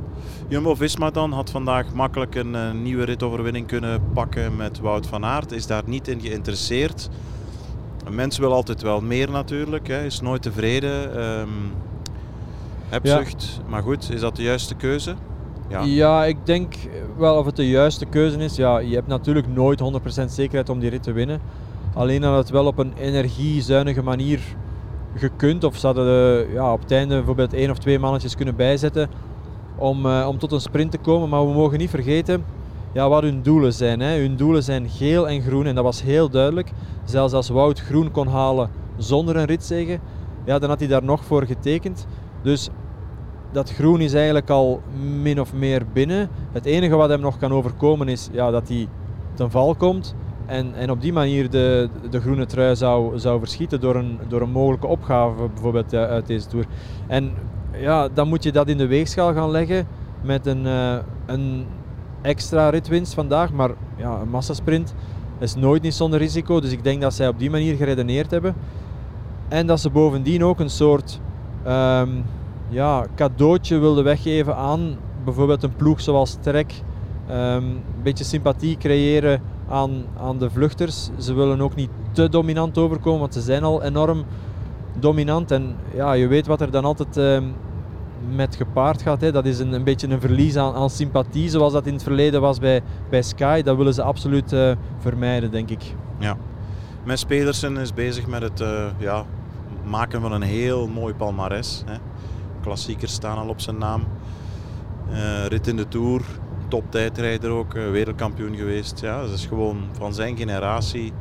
Jumbo-Visma 0.48 1.12
dan 1.12 1.32
had 1.32 1.50
vandaag 1.50 1.94
makkelijk 1.94 2.36
een 2.36 2.54
uh, 2.54 2.72
nieuwe 2.72 3.04
ritoverwinning 3.04 3.68
kunnen 3.68 4.02
pakken 4.14 4.56
met 4.56 4.80
Wout 4.80 5.08
van 5.08 5.26
Aert. 5.26 5.52
Is 5.52 5.68
daar 5.68 5.84
niet 5.86 6.08
in 6.08 6.22
geïnteresseerd. 6.22 7.10
Een 8.06 8.16
mens 8.16 8.38
wil 8.38 8.54
altijd 8.54 8.82
wel 8.82 9.02
meer 9.02 9.32
natuurlijk, 9.32 9.88
hè. 9.88 10.04
is 10.04 10.22
nooit 10.22 10.42
tevreden. 10.42 11.24
Um, 11.24 11.50
hebzucht, 12.90 13.60
maar 13.68 13.82
goed, 13.82 14.12
is 14.14 14.20
dat 14.20 14.36
de 14.36 14.44
juiste 14.44 14.76
keuze? 14.76 15.16
Ja. 15.68 15.82
ja, 15.84 16.26
ik 16.26 16.38
denk 16.44 16.76
wel 17.18 17.38
of 17.38 17.46
het 17.46 17.56
de 17.56 17.70
juiste 17.70 18.06
keuze 18.06 18.38
is. 18.38 18.56
Ja, 18.56 18.78
je 18.78 18.96
hebt 18.96 19.08
natuurlijk 19.08 19.48
nooit 19.48 19.82
100% 20.22 20.26
zekerheid 20.26 20.70
om 20.70 20.80
die 20.80 20.90
rit 20.90 21.04
te 21.04 21.12
winnen. 21.12 21.42
Alleen 21.94 22.22
dat 22.22 22.38
het 22.38 22.50
wel 22.50 22.66
op 22.66 22.78
een 22.78 22.94
energiezuinige 22.98 24.04
manier 24.04 24.40
gekund. 25.16 25.64
Of 25.64 25.78
ze 25.78 25.86
hadden 25.86 26.06
uh, 26.48 26.54
ja, 26.54 26.74
op 26.74 26.82
het 26.82 26.92
einde 26.92 27.16
bijvoorbeeld 27.16 27.54
één 27.54 27.72
of 27.72 27.78
twee 27.78 28.00
mannetjes 28.00 28.36
kunnen 28.36 28.56
bijzetten 28.56 29.10
om, 29.76 30.06
uh, 30.06 30.26
om 30.28 30.38
tot 30.38 30.52
een 30.52 30.62
sprint 30.62 30.92
te 30.92 30.98
komen. 30.98 31.30
Maar 31.30 31.48
we 31.48 31.54
mogen 31.54 31.78
niet 31.78 31.90
vergeten 31.90 32.46
ja, 32.96 33.10
wat 33.10 33.22
hun 33.22 33.42
doelen 33.42 33.74
zijn. 33.74 34.00
Hè. 34.00 34.20
Hun 34.20 34.36
doelen 34.36 34.64
zijn 34.64 34.90
geel 34.90 35.30
en 35.30 35.42
groen 35.42 35.66
en 35.66 35.76
dat 35.76 35.84
was 35.84 36.04
heel 36.04 36.30
duidelijk. 36.30 36.72
Zelfs 37.04 37.34
als 37.34 37.50
Wout 37.50 37.80
groen 37.80 38.12
kon 38.12 38.28
halen 38.28 38.70
zonder 38.98 39.36
een 39.36 39.46
ritzege, 39.46 40.00
ja, 40.46 40.60
dan 40.60 40.70
had 40.70 40.80
hij 40.80 40.88
daar 40.88 41.04
nog 41.04 41.26
voor 41.26 41.46
getekend. 41.46 42.08
Dus 42.42 42.70
dat 43.56 43.72
groen 43.72 44.02
is 44.02 44.14
eigenlijk 44.14 44.50
al 44.50 44.82
min 45.22 45.40
of 45.40 45.54
meer 45.54 45.82
binnen. 45.94 46.30
Het 46.52 46.66
enige 46.66 46.96
wat 46.96 47.10
hem 47.10 47.20
nog 47.20 47.38
kan 47.38 47.52
overkomen 47.52 48.08
is 48.08 48.30
ja, 48.32 48.52
dat 48.52 48.68
hij 48.68 48.88
ten 49.34 49.52
val 49.52 49.76
komt. 49.76 50.16
En, 50.46 50.74
en 50.76 50.90
op 50.92 51.02
die 51.02 51.14
manier 51.14 51.50
de, 51.50 51.90
de 52.10 52.22
groene 52.22 52.46
trui 52.46 52.76
zou, 52.76 53.20
zou 53.20 53.40
verschieten 53.40 53.80
door 53.80 53.96
een, 53.96 54.20
door 54.28 54.42
een 54.42 54.52
mogelijke 54.52 54.88
opgave 54.88 55.50
bijvoorbeeld 55.54 55.94
eh, 55.94 56.04
uit 56.04 56.28
deze 56.28 56.48
Tour. 56.48 56.66
En 57.08 57.32
ja, 57.78 58.08
dan 58.14 58.28
moet 58.28 58.44
je 58.44 58.52
dat 58.52 58.68
in 58.68 58.78
de 58.78 58.88
weegschaal 58.88 59.34
gaan 59.34 59.52
leggen 59.52 59.88
met 60.22 60.46
een, 60.46 60.66
uh, 60.66 60.96
een 61.26 61.66
extra 62.22 62.70
ritwinst 62.70 63.14
vandaag. 63.14 63.52
Maar 63.52 63.72
ja, 63.98 64.20
een 64.22 64.30
massasprint 64.30 64.94
is 65.40 65.56
nooit 65.56 65.82
niet 65.82 65.94
zonder 65.94 66.20
risico. 66.20 66.60
Dus 66.60 66.72
ik 66.72 66.84
denk 66.84 67.02
dat 67.02 67.14
zij 67.14 67.28
op 67.28 67.40
die 67.40 67.50
manier 67.50 67.76
geredeneerd 67.76 68.32
hebben. 68.32 68.56
En 69.48 69.68
dat 69.68 69.80
ze 69.80 69.90
bovendien 69.90 70.44
ook 70.44 70.60
een 70.60 70.70
soort 70.70 71.20
um, 71.68 72.24
ja, 72.70 73.06
cadeautje 73.16 73.78
wilde 73.78 74.02
weggeven 74.02 74.56
aan 74.56 74.98
bijvoorbeeld 75.24 75.64
een 75.64 75.76
ploeg 75.76 76.02
zoals 76.02 76.38
Trek. 76.42 76.74
Um, 77.30 77.36
een 77.36 77.84
beetje 78.04 78.24
sympathie 78.24 78.78
creëren 78.78 79.42
aan, 79.70 80.06
aan 80.20 80.38
de 80.38 80.50
vluchters. 80.50 81.10
Ze 81.18 81.34
willen 81.34 81.62
ook 81.62 81.76
niet 81.76 81.90
te 82.12 82.30
dominant 82.30 82.78
overkomen, 82.78 83.20
want 83.20 83.34
ze 83.34 83.42
zijn 83.42 83.64
al 83.64 83.84
enorm 83.84 84.24
dominant. 85.00 85.52
En 85.52 85.76
ja, 85.94 86.14
je 86.14 86.28
weet 86.28 86.48
wat 86.48 86.62
er 86.62 86.72
dan 86.72 86.86
altijd 86.86 87.18
um, 87.18 87.54
met 88.36 88.56
gepaard 88.56 89.02
gaat. 89.02 89.22
Hè. 89.22 89.32
Dat 89.32 89.46
is 89.46 89.60
een, 89.60 89.74
een 89.74 89.84
beetje 89.84 90.08
een 90.08 90.22
verlies 90.22 90.58
aan, 90.58 90.74
aan 90.74 90.90
sympathie, 90.90 91.50
zoals 91.50 91.74
dat 91.74 91.86
in 91.86 91.94
het 91.94 92.04
verleden 92.04 92.42
was 92.42 92.60
bij, 92.60 92.82
bij 93.10 93.22
Sky. 93.22 93.62
Dat 93.62 93.78
willen 93.78 93.94
ze 93.94 94.04
absoluut 94.04 94.54
uh, 94.54 94.72
vermijden, 95.00 95.52
denk 95.52 95.70
ik. 95.70 95.96
Ja. 96.20 96.38
Mes 97.04 97.26
Pedersen 97.26 97.78
is 97.78 97.94
bezig 97.94 98.28
met 98.28 98.42
het 98.42 98.60
uh, 98.62 98.86
ja, 98.98 99.26
maken 99.84 100.22
van 100.22 100.32
een 100.32 100.42
heel 100.42 100.88
mooi 100.88 101.14
palmares. 101.14 101.84
Hè 101.86 101.96
klassiekers 102.66 103.14
staan 103.14 103.38
al 103.38 103.48
op 103.48 103.62
zijn 103.62 103.78
naam. 103.78 104.04
Uh, 105.12 105.46
rit 105.46 105.68
in 105.68 105.76
de 105.76 105.88
Tour, 105.88 106.22
top 106.68 106.84
tijdrijder 106.90 107.52
ook, 107.52 107.74
uh, 107.74 107.90
wereldkampioen 107.92 108.56
geweest. 108.56 109.00
Ja, 109.00 109.22
dat 109.22 109.30
is 109.30 109.46
gewoon 109.46 109.78
van 109.92 110.14
zijn 110.14 110.38
generatie 110.38 111.14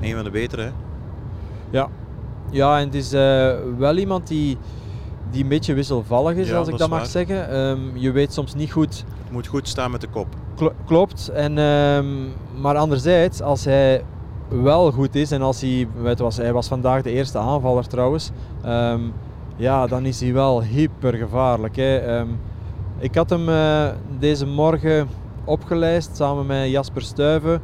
een 0.00 0.14
van 0.14 0.24
de 0.24 0.30
betere. 0.30 0.62
Hè? 0.62 0.70
Ja. 1.70 1.88
ja, 2.50 2.78
en 2.78 2.84
het 2.84 2.94
is 2.94 3.12
uh, 3.12 3.54
wel 3.78 3.96
iemand 3.96 4.26
die, 4.26 4.58
die 5.30 5.42
een 5.42 5.48
beetje 5.48 5.74
wisselvallig 5.74 6.36
is, 6.36 6.48
ja, 6.48 6.56
als 6.56 6.68
ik 6.68 6.78
dat, 6.78 6.88
mag 6.88 7.06
zeggen. 7.06 7.58
Um, 7.58 7.96
je 7.96 8.10
weet 8.10 8.32
soms 8.32 8.54
niet 8.54 8.72
goed... 8.72 9.04
Het 9.22 9.32
moet 9.32 9.46
goed 9.46 9.68
staan 9.68 9.90
met 9.90 10.00
de 10.00 10.08
kop. 10.08 10.26
klopt. 10.86 11.28
En, 11.28 11.58
um, 11.58 12.32
maar 12.60 12.76
anderzijds, 12.76 13.42
als 13.42 13.64
hij 13.64 14.04
wel 14.48 14.92
goed 14.92 15.14
is 15.14 15.30
en 15.30 15.42
als 15.42 15.60
hij... 15.60 15.88
Weet 16.02 16.18
was, 16.18 16.36
hij 16.36 16.52
was 16.52 16.68
vandaag 16.68 17.02
de 17.02 17.10
eerste 17.10 17.38
aanvaller 17.38 17.86
trouwens. 17.86 18.30
Um, 18.66 19.12
ja, 19.58 19.86
dan 19.86 20.04
is 20.04 20.20
hij 20.20 20.32
wel 20.32 20.62
hyper 20.62 21.14
gevaarlijk. 21.14 21.76
Hè. 21.76 22.18
Um, 22.18 22.40
ik 22.98 23.14
had 23.14 23.30
hem 23.30 23.48
uh, 23.48 23.88
deze 24.18 24.46
morgen 24.46 25.08
opgelijst 25.44 26.16
samen 26.16 26.46
met 26.46 26.70
Jasper 26.70 27.02
Stuyven. 27.02 27.60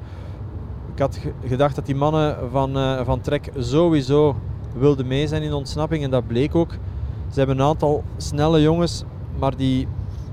Ik 0.94 0.98
had 0.98 1.20
gedacht 1.46 1.74
dat 1.74 1.86
die 1.86 1.94
mannen 1.94 2.36
van, 2.50 2.76
uh, 2.76 3.00
van 3.04 3.20
Trek 3.20 3.50
sowieso 3.56 4.36
wilden 4.78 5.06
mee 5.06 5.26
zijn 5.26 5.42
in 5.42 5.52
ontsnapping 5.52 6.04
en 6.04 6.10
dat 6.10 6.26
bleek 6.26 6.54
ook. 6.54 6.70
Ze 7.30 7.38
hebben 7.38 7.58
een 7.58 7.66
aantal 7.66 8.04
snelle 8.16 8.60
jongens, 8.60 9.04
maar 9.38 9.56
die 9.56 9.88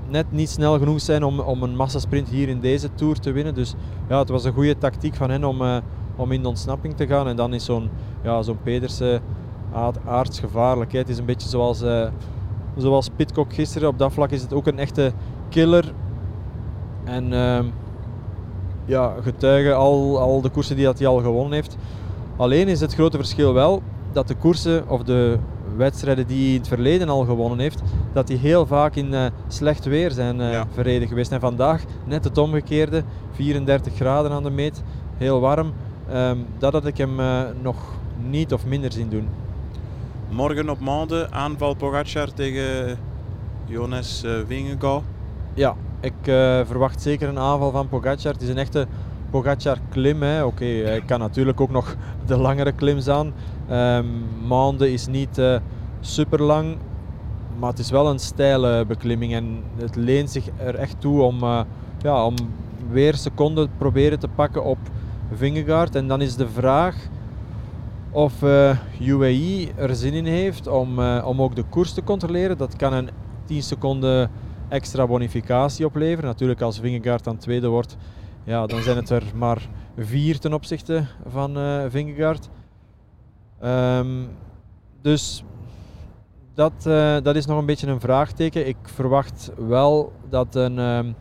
net 0.08 0.32
niet 0.32 0.50
snel 0.50 0.78
genoeg 0.78 1.00
zijn 1.00 1.24
om, 1.24 1.40
om 1.40 1.62
een 1.62 1.76
massasprint 1.76 2.28
hier 2.28 2.48
in 2.48 2.60
deze 2.60 2.94
Tour 2.94 3.18
te 3.18 3.32
winnen. 3.32 3.54
Dus 3.54 3.74
ja, 4.08 4.18
het 4.18 4.28
was 4.28 4.44
een 4.44 4.52
goede 4.52 4.78
tactiek 4.78 5.14
van 5.14 5.30
hen 5.30 5.44
om, 5.44 5.62
uh, 5.62 5.76
om 6.16 6.32
in 6.32 6.42
de 6.42 6.48
ontsnapping 6.48 6.96
te 6.96 7.06
gaan. 7.06 7.28
En 7.28 7.36
dan 7.36 7.54
is 7.54 7.64
zo'n 7.64 7.90
ja, 8.22 8.42
zo'n 8.42 8.62
Pedersen 8.62 9.20
aardsgevaarlijk. 10.06 10.92
Het 10.92 11.08
is 11.08 11.18
een 11.18 11.24
beetje 11.24 11.48
zoals, 11.48 11.82
uh, 11.82 12.06
zoals 12.76 13.08
Pitcock 13.16 13.52
gisteren. 13.54 13.88
Op 13.88 13.98
dat 13.98 14.12
vlak 14.12 14.30
is 14.30 14.42
het 14.42 14.52
ook 14.52 14.66
een 14.66 14.78
echte 14.78 15.12
killer. 15.48 15.92
En 17.04 17.32
uh, 17.32 17.58
ja, 18.84 19.14
getuigen 19.20 19.76
al, 19.76 20.18
al 20.18 20.40
de 20.40 20.48
koersen 20.48 20.76
die 20.76 20.84
dat 20.84 20.98
hij 20.98 21.08
al 21.08 21.20
gewonnen 21.20 21.52
heeft. 21.52 21.76
Alleen 22.36 22.68
is 22.68 22.80
het 22.80 22.94
grote 22.94 23.16
verschil 23.16 23.52
wel 23.52 23.82
dat 24.12 24.28
de 24.28 24.34
koersen 24.34 24.88
of 24.88 25.02
de 25.02 25.38
wedstrijden 25.76 26.26
die 26.26 26.44
hij 26.44 26.52
in 26.52 26.58
het 26.58 26.68
verleden 26.68 27.08
al 27.08 27.24
gewonnen 27.24 27.58
heeft, 27.58 27.82
dat 28.12 28.26
die 28.26 28.36
heel 28.36 28.66
vaak 28.66 28.94
in 28.94 29.12
uh, 29.12 29.24
slecht 29.48 29.84
weer 29.84 30.10
zijn 30.10 30.40
uh, 30.40 30.60
verreden 30.72 31.08
geweest. 31.08 31.32
En 31.32 31.40
vandaag 31.40 31.82
net 32.04 32.24
het 32.24 32.38
omgekeerde, 32.38 33.02
34 33.30 33.94
graden 33.94 34.30
aan 34.30 34.42
de 34.42 34.50
meet, 34.50 34.82
heel 35.16 35.40
warm. 35.40 35.72
Um, 36.14 36.46
dat 36.58 36.72
had 36.72 36.86
ik 36.86 36.96
hem 36.96 37.20
uh, 37.20 37.40
nog 37.62 37.76
niet 38.28 38.52
of 38.52 38.66
minder 38.66 38.92
zien 38.92 39.08
doen. 39.08 39.28
Morgen 40.32 40.70
op 40.70 40.80
maanden 40.80 41.32
aanval 41.32 41.74
Pogacar 41.74 42.32
tegen 42.32 42.98
Jonas 43.66 44.24
uh, 44.24 44.66
Ja, 45.54 45.76
ik 46.00 46.12
uh, 46.24 46.60
verwacht 46.64 47.02
zeker 47.02 47.28
een 47.28 47.38
aanval 47.38 47.70
van 47.70 47.88
Pogacar. 47.88 48.32
Het 48.32 48.42
is 48.42 48.48
een 48.48 48.58
echte 48.58 48.86
Pogacar-klim. 49.30 50.22
Oké, 50.22 50.42
okay, 50.44 50.82
hij 50.82 51.00
kan 51.00 51.18
natuurlijk 51.18 51.60
ook 51.60 51.70
nog 51.70 51.96
de 52.26 52.36
langere 52.36 52.72
klims 52.72 53.08
aan. 53.08 53.32
Um, 53.70 54.24
Maande 54.46 54.92
is 54.92 55.06
niet 55.06 55.38
uh, 55.38 55.56
super 56.00 56.42
lang, 56.42 56.76
maar 57.58 57.70
het 57.70 57.78
is 57.78 57.90
wel 57.90 58.10
een 58.10 58.18
steile 58.18 58.84
beklimming. 58.86 59.34
En 59.34 59.62
het 59.76 59.96
leent 59.96 60.30
zich 60.30 60.44
er 60.56 60.74
echt 60.74 61.00
toe 61.00 61.22
om, 61.22 61.42
uh, 61.42 61.60
ja, 61.98 62.24
om 62.24 62.34
weer 62.90 63.14
seconden 63.14 63.70
proberen 63.78 64.18
te 64.18 64.28
pakken 64.28 64.64
op 64.64 64.78
Vingegaard. 65.32 65.94
En 65.94 66.08
dan 66.08 66.20
is 66.20 66.36
de 66.36 66.48
vraag 66.48 66.96
of 68.12 68.42
uh, 68.42 68.76
UAE 69.00 69.72
er 69.76 69.94
zin 69.94 70.12
in 70.12 70.24
heeft 70.24 70.66
om, 70.66 70.98
uh, 70.98 71.24
om 71.26 71.42
ook 71.42 71.56
de 71.56 71.62
koers 71.62 71.92
te 71.92 72.04
controleren. 72.04 72.58
Dat 72.58 72.76
kan 72.76 72.92
een 72.92 73.10
10 73.44 73.62
seconden 73.62 74.30
extra 74.68 75.06
bonificatie 75.06 75.86
opleveren. 75.86 76.24
Natuurlijk 76.30 76.60
als 76.60 76.80
Vingegaard 76.80 77.24
dan 77.24 77.36
tweede 77.36 77.68
wordt, 77.68 77.96
ja, 78.44 78.66
dan 78.66 78.82
zijn 78.82 78.96
het 78.96 79.10
er 79.10 79.22
maar 79.34 79.68
vier 79.96 80.38
ten 80.38 80.52
opzichte 80.52 81.04
van 81.26 81.58
uh, 81.58 81.84
Vingegaard. 81.88 82.48
Um, 83.64 84.28
dus 85.02 85.44
dat, 86.54 86.72
dat 87.24 87.36
is 87.36 87.46
nog 87.46 87.58
een 87.58 87.66
beetje 87.66 87.86
een 87.86 88.00
vraagteken. 88.00 88.68
Ik 88.68 88.76
verwacht 88.82 89.50
wel 89.56 90.12
dat 90.28 90.54
een, 90.54 90.78
um, 90.78 91.14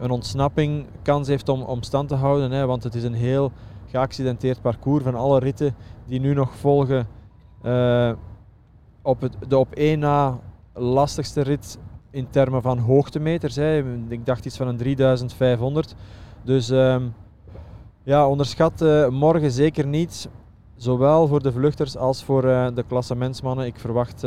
een 0.00 0.10
ontsnapping 0.10 0.86
kans 1.02 1.28
heeft 1.28 1.48
om, 1.48 1.62
om 1.62 1.82
stand 1.82 2.08
te 2.08 2.14
houden. 2.14 2.50
Hè, 2.50 2.66
want 2.66 2.82
het 2.82 2.94
is 2.94 3.04
een 3.04 3.14
heel 3.14 3.52
geaccidenteerd 3.92 4.60
parcours 4.60 5.04
van 5.04 5.14
alle 5.14 5.38
ritten 5.38 5.74
die 6.06 6.20
nu 6.20 6.34
nog 6.34 6.56
volgen. 6.56 7.06
Uh, 7.64 8.12
op 9.02 9.20
het, 9.20 9.36
de 9.48 9.58
op 9.58 9.72
één 9.74 9.98
na 9.98 10.38
lastigste 10.74 11.40
rit 11.40 11.78
in 12.10 12.30
termen 12.30 12.62
van 12.62 12.78
hoogtemeters. 12.78 13.56
Hè. 13.56 13.96
Ik 14.08 14.26
dacht 14.26 14.44
iets 14.44 14.56
van 14.56 14.68
een 14.68 14.76
3500. 14.76 15.94
Dus 16.42 16.68
um, 16.68 17.14
ja, 18.02 18.28
onderschat 18.28 18.82
uh, 18.82 19.08
morgen 19.08 19.50
zeker 19.50 19.86
niet. 19.86 20.28
Zowel 20.76 21.26
voor 21.26 21.42
de 21.42 21.52
vluchters 21.52 21.96
als 21.96 22.24
voor 22.24 22.44
uh, 22.44 22.68
de 22.74 22.84
klassementsmannen. 22.88 23.66
Ik 23.66 23.78
verwacht 23.78 24.26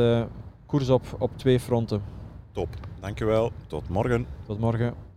koers 0.65 0.89
op, 0.89 1.03
op 1.17 1.31
twee 1.35 1.59
fronten. 1.59 2.01
Top, 2.51 2.69
dankjewel. 2.99 3.51
Tot 3.67 3.89
morgen. 3.89 4.25
Tot 4.45 4.59
morgen. 4.59 5.14